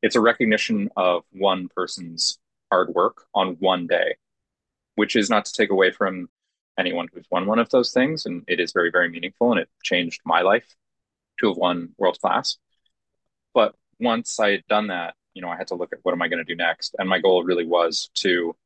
[0.02, 2.38] it's a recognition of one person's
[2.70, 4.16] hard work on one day,
[4.94, 6.28] which is not to take away from
[6.78, 8.26] anyone who's won one of those things.
[8.26, 10.74] And it is very, very meaningful and it changed my life
[11.40, 12.56] to have won world class.
[13.52, 16.22] But once I had done that, you know, I had to look at what am
[16.22, 16.94] I going to do next.
[16.98, 18.56] And my goal really was to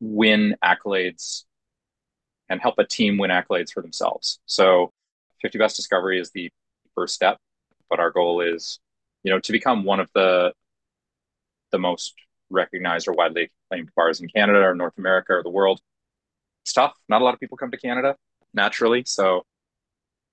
[0.00, 1.44] win accolades
[2.48, 4.38] and help a team win accolades for themselves.
[4.46, 4.92] So
[5.42, 6.50] 50 best discovery is the
[6.94, 7.38] first step,
[7.88, 8.80] but our goal is,
[9.22, 10.52] you know, to become one of the
[11.72, 12.14] the most
[12.50, 15.80] recognized or widely acclaimed bars in Canada or North America or the world.
[16.64, 16.94] It's tough.
[17.08, 18.16] Not a lot of people come to Canada
[18.54, 19.02] naturally.
[19.04, 19.44] So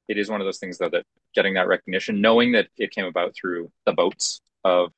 [0.08, 3.06] it is one of those things though that getting that recognition, knowing that it came
[3.06, 4.92] about through the boats of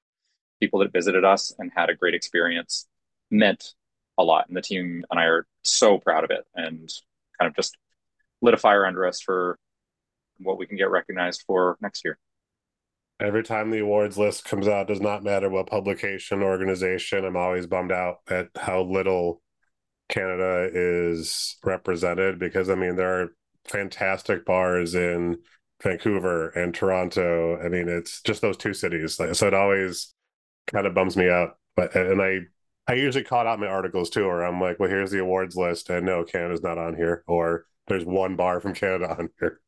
[0.59, 2.87] people that visited us and had a great experience
[3.31, 3.73] meant
[4.17, 4.47] a lot.
[4.47, 6.91] And the team and I are so proud of it and
[7.39, 7.77] kind of just
[8.41, 9.57] lit a fire under us for
[10.39, 12.17] what we can get recognized for next year.
[13.19, 17.65] Every time the awards list comes out, does not matter what publication, organization, I'm always
[17.65, 19.41] bummed out at how little
[20.09, 25.37] Canada is represented because I mean there are fantastic bars in
[25.81, 27.59] Vancouver and Toronto.
[27.59, 29.15] I mean it's just those two cities.
[29.15, 30.13] So it always
[30.67, 31.57] kind of bums me out.
[31.75, 32.41] But and I
[32.87, 35.89] I usually call out my articles too, or I'm like, well, here's the awards list,
[35.89, 39.59] and no, Canada's not on here, or there's one bar from Canada on here.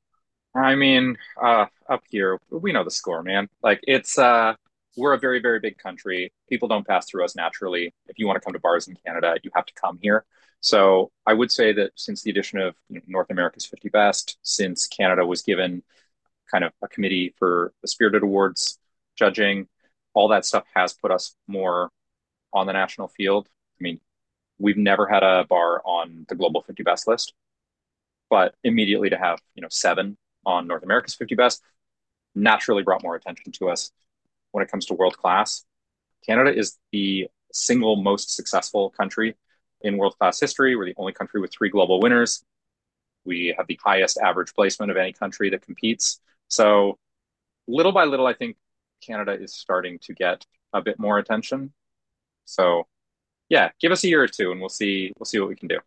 [0.57, 3.47] I mean, uh, up here, we know the score, man.
[3.61, 4.55] Like it's uh,
[4.97, 6.33] we're a very, very big country.
[6.49, 7.93] People don't pass through us naturally.
[8.07, 10.25] If you want to come to bars in Canada, you have to come here.
[10.59, 15.25] So I would say that since the addition of North America's 50 Best, since Canada
[15.25, 15.83] was given
[16.51, 18.79] kind of a committee for the Spirited Awards
[19.15, 19.67] judging,
[20.15, 21.91] all that stuff has put us more
[22.51, 23.47] on the national field.
[23.79, 23.99] I mean,
[24.57, 27.33] we've never had a bar on the global 50 best list,
[28.31, 31.61] but immediately to have, you know, seven on North America's 50 best
[32.35, 33.91] naturally brought more attention to us
[34.51, 35.65] when it comes to world class.
[36.25, 39.35] Canada is the single most successful country
[39.81, 40.75] in world class history.
[40.75, 42.43] We're the only country with three global winners.
[43.25, 46.19] We have the highest average placement of any country that competes.
[46.47, 46.97] So,
[47.67, 48.55] little by little, I think
[49.01, 51.73] Canada is starting to get a bit more attention.
[52.45, 52.87] So
[53.49, 55.67] yeah, give us a year or two and we'll see we'll see what we can
[55.67, 55.79] do.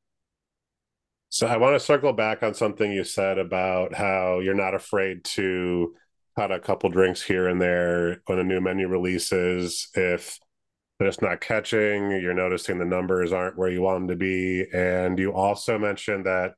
[1.30, 5.24] So I want to circle back on something you said about how you're not afraid
[5.36, 5.94] to
[6.36, 10.38] cut a couple drinks here and there when a new menu releases if
[10.98, 14.66] it's not catching, you're noticing the numbers aren't where you want them to be.
[14.74, 16.54] And you also mentioned that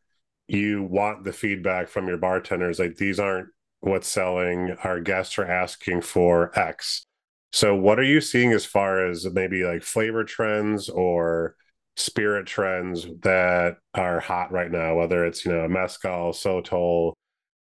[0.49, 2.79] you want the feedback from your bartenders.
[2.79, 3.49] Like these aren't
[3.81, 4.75] what's selling.
[4.83, 7.05] Our guests are asking for X.
[7.53, 11.55] So, what are you seeing as far as maybe like flavor trends or
[11.97, 14.97] spirit trends that are hot right now?
[14.97, 17.15] Whether it's you know mezcal, sotol,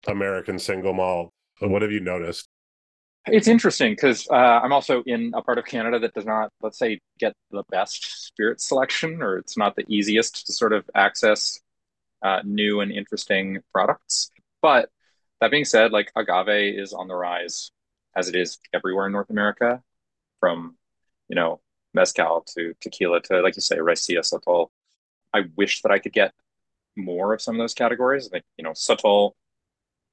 [0.07, 1.31] American single malt.
[1.61, 2.49] What have you noticed?
[3.27, 6.79] It's interesting because uh, I'm also in a part of Canada that does not, let's
[6.79, 11.61] say, get the best spirit selection, or it's not the easiest to sort of access
[12.23, 14.33] uh, new and interesting products.
[14.61, 14.89] But
[15.41, 17.71] that being said, like agave is on the rise
[18.17, 19.83] as it is everywhere in North America,
[20.41, 20.77] from
[21.29, 21.61] you know
[21.95, 24.69] mezcal to tequila to like you say raicilla sotol.
[25.35, 26.33] I wish that I could get
[26.97, 28.31] more of some of those categories.
[28.33, 29.33] Like you know sotol,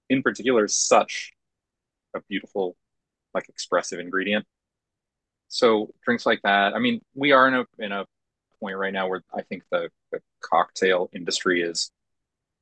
[0.10, 1.34] in particular, is such
[2.16, 2.76] a beautiful,
[3.34, 4.46] like expressive ingredient.
[5.50, 6.74] So drinks like that.
[6.76, 8.06] I mean, we are in a in a
[8.60, 11.92] point right now where I think the, the cocktail industry is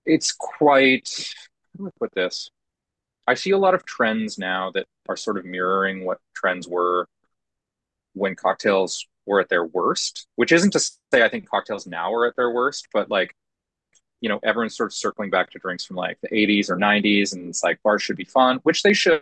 [0.05, 1.33] it's quite
[1.77, 2.49] how do I put this?
[3.27, 7.07] I see a lot of trends now that are sort of mirroring what trends were
[8.17, 12.25] when cocktails were at their worst, which isn't to say I think cocktails now are
[12.27, 13.35] at their worst, but like,
[14.21, 17.33] you know, everyone's sort of circling back to drinks from like the 80s or 90s,
[17.33, 19.21] and it's like bars should be fun, which they should.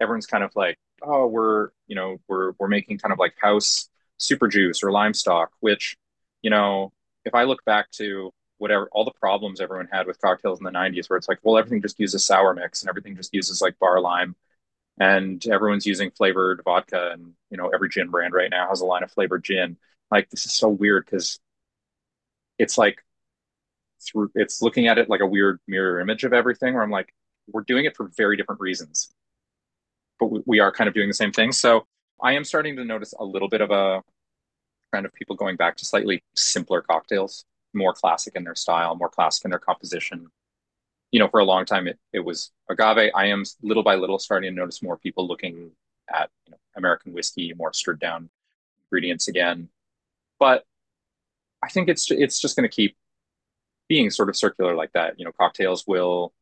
[0.00, 3.88] Everyone's kind of like, oh, we're, you know, we're we're making kind of like house
[4.18, 5.96] super juice or lime stock, which,
[6.42, 6.92] you know,
[7.24, 10.70] if I look back to whatever all the problems everyone had with cocktails in the
[10.70, 13.78] 90s where it's like well everything just uses sour mix and everything just uses like
[13.78, 14.36] bar lime
[15.00, 18.86] and everyone's using flavored vodka and you know every gin brand right now has a
[18.86, 19.76] line of flavored gin
[20.10, 21.40] like this is so weird because
[22.58, 23.02] it's like
[24.00, 27.12] through it's looking at it like a weird mirror image of everything where i'm like
[27.48, 29.12] we're doing it for very different reasons
[30.20, 31.86] but we are kind of doing the same thing so
[32.22, 34.02] i am starting to notice a little bit of a
[34.92, 37.44] trend of people going back to slightly simpler cocktails
[37.74, 40.30] more classic in their style, more classic in their composition.
[41.12, 43.10] You know, for a long time it it was agave.
[43.14, 45.72] I am little by little starting to notice more people looking
[46.12, 48.30] at you know, American whiskey, more stripped down
[48.84, 49.68] ingredients again.
[50.38, 50.64] But
[51.62, 52.96] I think it's it's just going to keep
[53.88, 55.18] being sort of circular like that.
[55.18, 56.32] You know, cocktails will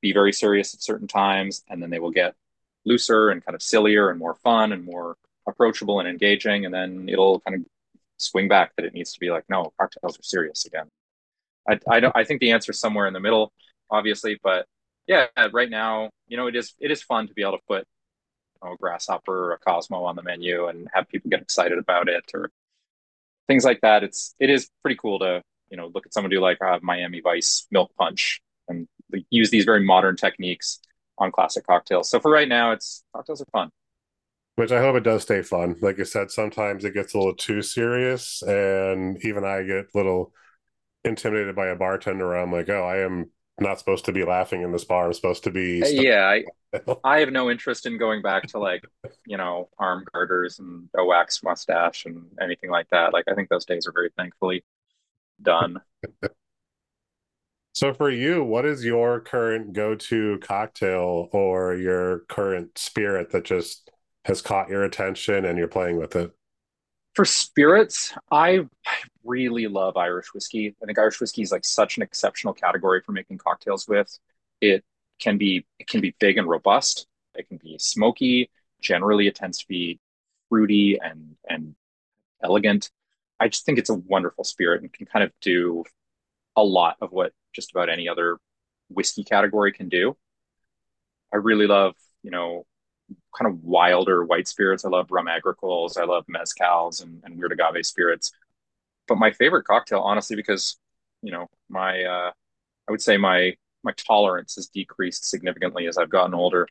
[0.00, 2.34] be very serious at certain times, and then they will get
[2.84, 5.16] looser and kind of sillier and more fun and more
[5.46, 7.66] approachable and engaging, and then it'll kind of
[8.16, 10.86] swing back that it needs to be like, no, cocktails are serious again.
[11.68, 12.16] I, I don't.
[12.16, 13.52] I think the answer is somewhere in the middle,
[13.90, 14.66] obviously, but
[15.06, 17.86] yeah, right now, you know, it is it is fun to be able to put
[18.62, 21.78] you know, a grasshopper or a Cosmo on the menu and have people get excited
[21.78, 22.50] about it or
[23.48, 24.02] things like that.
[24.02, 27.20] It's it is pretty cool to you know look at someone do like uh, Miami
[27.20, 28.88] Vice milk punch and
[29.30, 30.80] use these very modern techniques
[31.18, 32.10] on classic cocktails.
[32.10, 33.70] So for right now, it's cocktails are fun.
[34.56, 35.76] Which I hope it does stay fun.
[35.80, 39.96] Like I said, sometimes it gets a little too serious, and even I get a
[39.96, 40.32] little
[41.04, 42.34] intimidated by a bartender.
[42.34, 43.30] I'm like, oh, I am
[43.60, 45.06] not supposed to be laughing in this bar.
[45.06, 45.82] I'm supposed to be.
[45.82, 48.84] Uh, yeah, I, I have no interest in going back to like,
[49.26, 53.12] you know, arm garters and a wax mustache and anything like that.
[53.12, 54.64] Like, I think those days are very thankfully
[55.40, 55.80] done.
[57.72, 63.90] so, for you, what is your current go-to cocktail or your current spirit that just
[64.24, 66.32] has caught your attention and you're playing with it?
[67.14, 68.66] For spirits, I
[69.22, 70.74] really love Irish whiskey.
[70.82, 74.18] I think Irish whiskey is like such an exceptional category for making cocktails with.
[74.60, 74.84] It
[75.20, 77.06] can be it can be big and robust.
[77.36, 78.50] It can be smoky.
[78.80, 80.00] Generally, it tends to be
[80.48, 81.76] fruity and and
[82.42, 82.90] elegant.
[83.38, 85.84] I just think it's a wonderful spirit and can kind of do
[86.56, 88.38] a lot of what just about any other
[88.88, 90.16] whiskey category can do.
[91.32, 92.66] I really love, you know,
[93.36, 94.84] kind of wilder white spirits.
[94.84, 95.98] I love rum agricoles.
[95.98, 98.32] I love mezcals and, and weird agave spirits.
[99.08, 100.78] But my favorite cocktail, honestly, because
[101.22, 102.32] you know my uh,
[102.88, 106.66] I would say my my tolerance has decreased significantly as I've gotten older.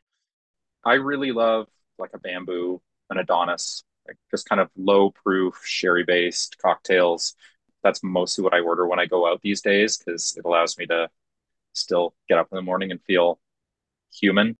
[0.84, 1.68] I really love
[1.98, 7.34] like a bamboo, an Adonis, like just kind of low proof sherry based cocktails.
[7.82, 10.86] That's mostly what I order when I go out these days because it allows me
[10.86, 11.08] to
[11.74, 13.38] still get up in the morning and feel
[14.12, 14.56] human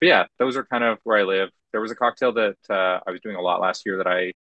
[0.00, 1.50] but yeah, those are kind of where I live.
[1.72, 4.32] There was a cocktail that uh, I was doing a lot last year that I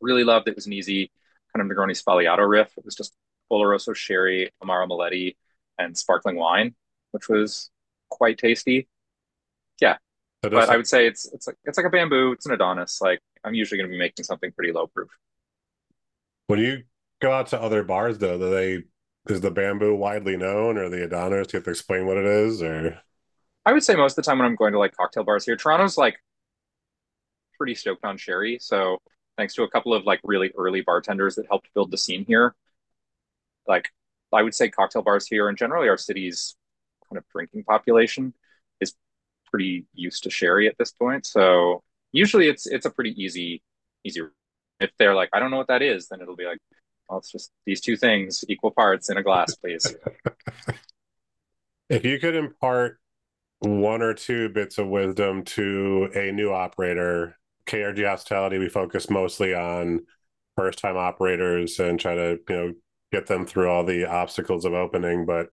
[0.00, 0.48] really loved.
[0.48, 1.10] It was an easy
[1.54, 2.72] kind of Negroni Sbagliato riff.
[2.76, 3.14] It was just
[3.52, 5.36] Oloroso sherry, Amaro Meletti,
[5.78, 6.74] and sparkling wine,
[7.10, 7.70] which was
[8.08, 8.88] quite tasty.
[9.80, 9.96] Yeah,
[10.42, 12.32] but I would say it's it's like it's like a bamboo.
[12.32, 13.00] It's an Adonis.
[13.00, 15.10] Like I'm usually going to be making something pretty low proof.
[16.46, 16.84] When you
[17.20, 18.84] go out to other bars, though, do they
[19.32, 21.48] is the bamboo widely known, or the Adonis?
[21.48, 23.00] Do you have to explain what it is, or
[23.68, 25.54] I would say most of the time when I'm going to like cocktail bars here,
[25.54, 26.16] Toronto's like
[27.58, 28.56] pretty stoked on sherry.
[28.62, 28.96] So
[29.36, 32.54] thanks to a couple of like really early bartenders that helped build the scene here,
[33.66, 33.90] like
[34.32, 36.56] I would say cocktail bars here and generally our city's
[37.10, 38.32] kind of drinking population
[38.80, 38.94] is
[39.50, 41.26] pretty used to sherry at this point.
[41.26, 43.62] So usually it's it's a pretty easy
[44.02, 44.22] easy.
[44.80, 46.60] If they're like, I don't know what that is, then it'll be like,
[47.06, 49.94] well, it's just these two things, equal parts in a glass, please.
[51.90, 52.98] if you could impart
[53.60, 57.36] one or two bits of wisdom to a new operator.
[57.66, 60.00] KRG Hospitality, we focus mostly on
[60.56, 62.72] first time operators and try to, you know,
[63.12, 65.26] get them through all the obstacles of opening.
[65.26, 65.48] But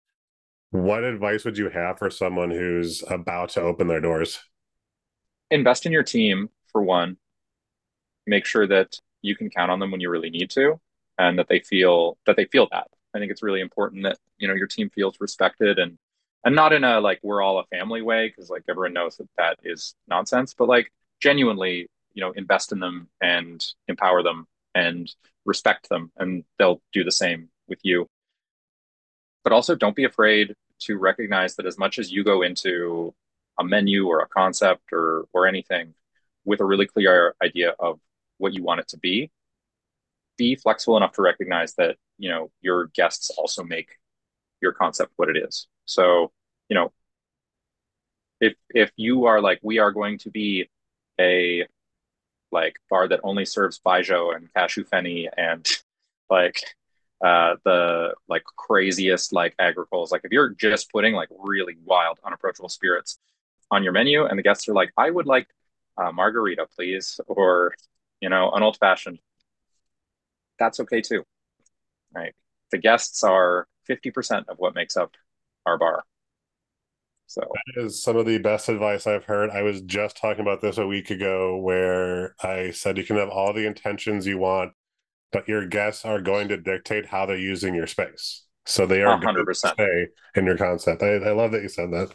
[0.71, 4.41] what advice would you have for someone who's about to open their doors?
[5.51, 7.17] Invest in your team for one.
[8.27, 10.81] Make sure that you can count on them when you really need to
[11.19, 12.87] and that they feel that they feel that.
[13.15, 15.99] I think it's really important that, you know, your team feels respected and
[16.45, 19.29] and not in a like we're all a family way because like everyone knows that
[19.37, 25.15] that is nonsense but like genuinely you know invest in them and empower them and
[25.45, 28.07] respect them and they'll do the same with you.
[29.43, 33.15] But also don't be afraid to recognize that as much as you go into
[33.59, 35.95] a menu or a concept or or anything
[36.45, 38.01] with a really clear idea of
[38.39, 39.31] what you want it to be
[40.37, 43.99] be flexible enough to recognize that you know your guests also make
[44.63, 46.33] your concept what it is so,
[46.69, 46.93] you know,
[48.41, 50.69] if if you are like we are going to be
[51.21, 51.67] a
[52.53, 55.67] like bar that only serves baijiu and cashew fenny and
[56.31, 56.61] like
[57.25, 62.69] uh the like craziest like agricoles like if you're just putting like really wild unapproachable
[62.69, 63.19] spirits
[63.71, 65.49] on your menu and the guests are like i would like
[65.99, 67.75] a margarita please or
[68.21, 69.21] you know an old fashioned
[70.59, 71.25] that's okay too
[72.15, 72.35] right?
[72.71, 75.13] The guests are 50% of what makes up
[75.67, 76.05] our bar.
[77.27, 79.51] So that is some of the best advice I've heard.
[79.51, 83.29] I was just talking about this a week ago where I said you can have
[83.29, 84.73] all the intentions you want,
[85.31, 88.45] but your guests are going to dictate how they're using your space.
[88.67, 91.03] So they are 100% stay in your concept.
[91.03, 92.11] I, I love that you said that.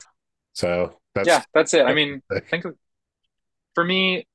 [0.52, 1.86] So that's yeah, that's it.
[1.86, 2.76] I mean, think of,
[3.74, 4.26] for me,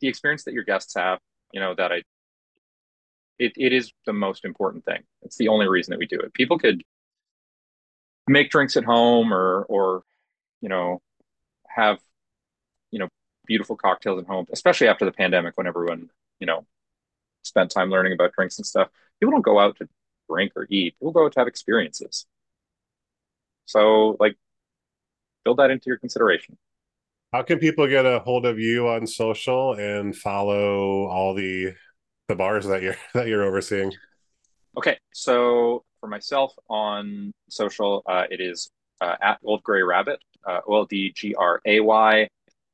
[0.00, 1.18] the experience that your guests have,
[1.52, 2.02] you know, that I
[3.38, 5.02] it, it is the most important thing.
[5.22, 6.32] It's the only reason that we do it.
[6.32, 6.82] People could
[8.28, 10.02] make drinks at home or or
[10.60, 11.00] you know
[11.68, 11.98] have
[12.90, 13.08] you know
[13.46, 16.10] beautiful cocktails at home, especially after the pandemic when everyone,
[16.40, 16.66] you know,
[17.42, 18.88] spent time learning about drinks and stuff.
[19.20, 19.88] People don't go out to
[20.28, 20.94] drink or eat.
[20.98, 22.26] People go out to have experiences.
[23.66, 24.36] So like
[25.44, 26.58] build that into your consideration.
[27.32, 31.74] How can people get a hold of you on social and follow all the
[32.28, 33.92] the bars that you're that you're overseeing?
[34.76, 40.60] Okay, so for myself on social, uh, it is uh, at Old Gray Rabbit, uh,
[40.68, 42.28] O L D G R A Y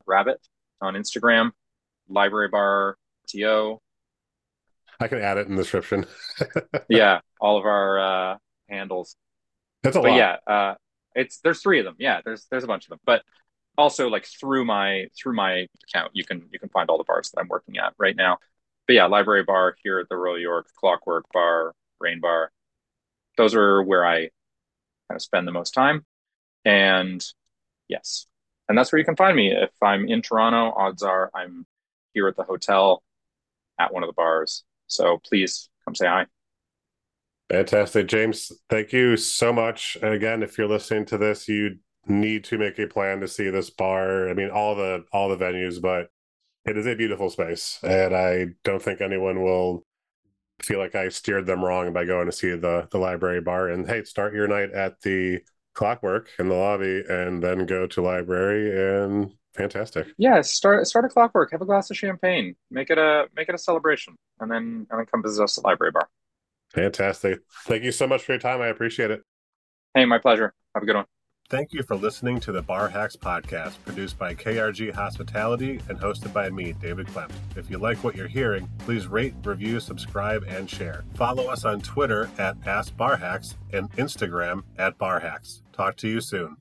[0.05, 0.39] Rabbit
[0.81, 1.49] on Instagram,
[2.07, 2.95] Library Bar
[3.27, 3.79] TO.
[4.99, 6.05] I can add it in the description.
[6.89, 7.99] yeah, all of our
[8.33, 8.37] uh,
[8.69, 9.15] handles.
[9.81, 10.17] That's a but lot.
[10.17, 10.75] yeah, uh,
[11.15, 11.95] it's there's three of them.
[11.97, 12.99] Yeah, there's there's a bunch of them.
[13.03, 13.23] But
[13.79, 17.31] also like through my through my account, you can you can find all the bars
[17.31, 18.37] that I'm working at right now.
[18.85, 22.51] But yeah, Library Bar here at the Royal York, Clockwork Bar, Reign Bar.
[23.37, 26.05] Those are where I kind of spend the most time.
[26.65, 27.23] And
[27.87, 28.27] yes,
[28.69, 29.51] and that's where you can find me.
[29.51, 31.65] If I'm in Toronto, odds are I'm
[32.13, 33.03] here at the hotel
[33.79, 34.63] at one of the bars.
[34.87, 36.25] So please come say hi.
[37.49, 38.07] Fantastic.
[38.07, 39.97] James, thank you so much.
[40.01, 41.77] And again, if you're listening to this, you
[42.07, 44.29] need to make a plan to see this bar.
[44.29, 46.07] I mean, all the all the venues, but
[46.65, 47.79] it is a beautiful space.
[47.83, 49.85] And I don't think anyone will
[50.61, 53.69] feel like I steered them wrong by going to see the the library bar.
[53.69, 55.41] And hey, start your night at the
[55.73, 60.07] clockwork in the lobby and then go to library and fantastic.
[60.17, 63.55] Yeah, start start a clockwork, have a glass of champagne, make it a make it
[63.55, 66.09] a celebration, and then and then come visit us at library bar.
[66.73, 67.39] Fantastic.
[67.65, 68.61] Thank you so much for your time.
[68.61, 69.23] I appreciate it.
[69.93, 70.53] Hey, my pleasure.
[70.73, 71.05] Have a good one.
[71.49, 76.33] Thank you for listening to the Bar Hacks podcast, produced by KRG Hospitality and hosted
[76.33, 77.31] by me, David Klemt.
[77.55, 81.03] If you like what you're hearing, please rate, review, subscribe, and share.
[81.13, 85.61] Follow us on Twitter at AskBarHacks and Instagram at BarHacks.
[85.73, 86.57] Talk to you soon.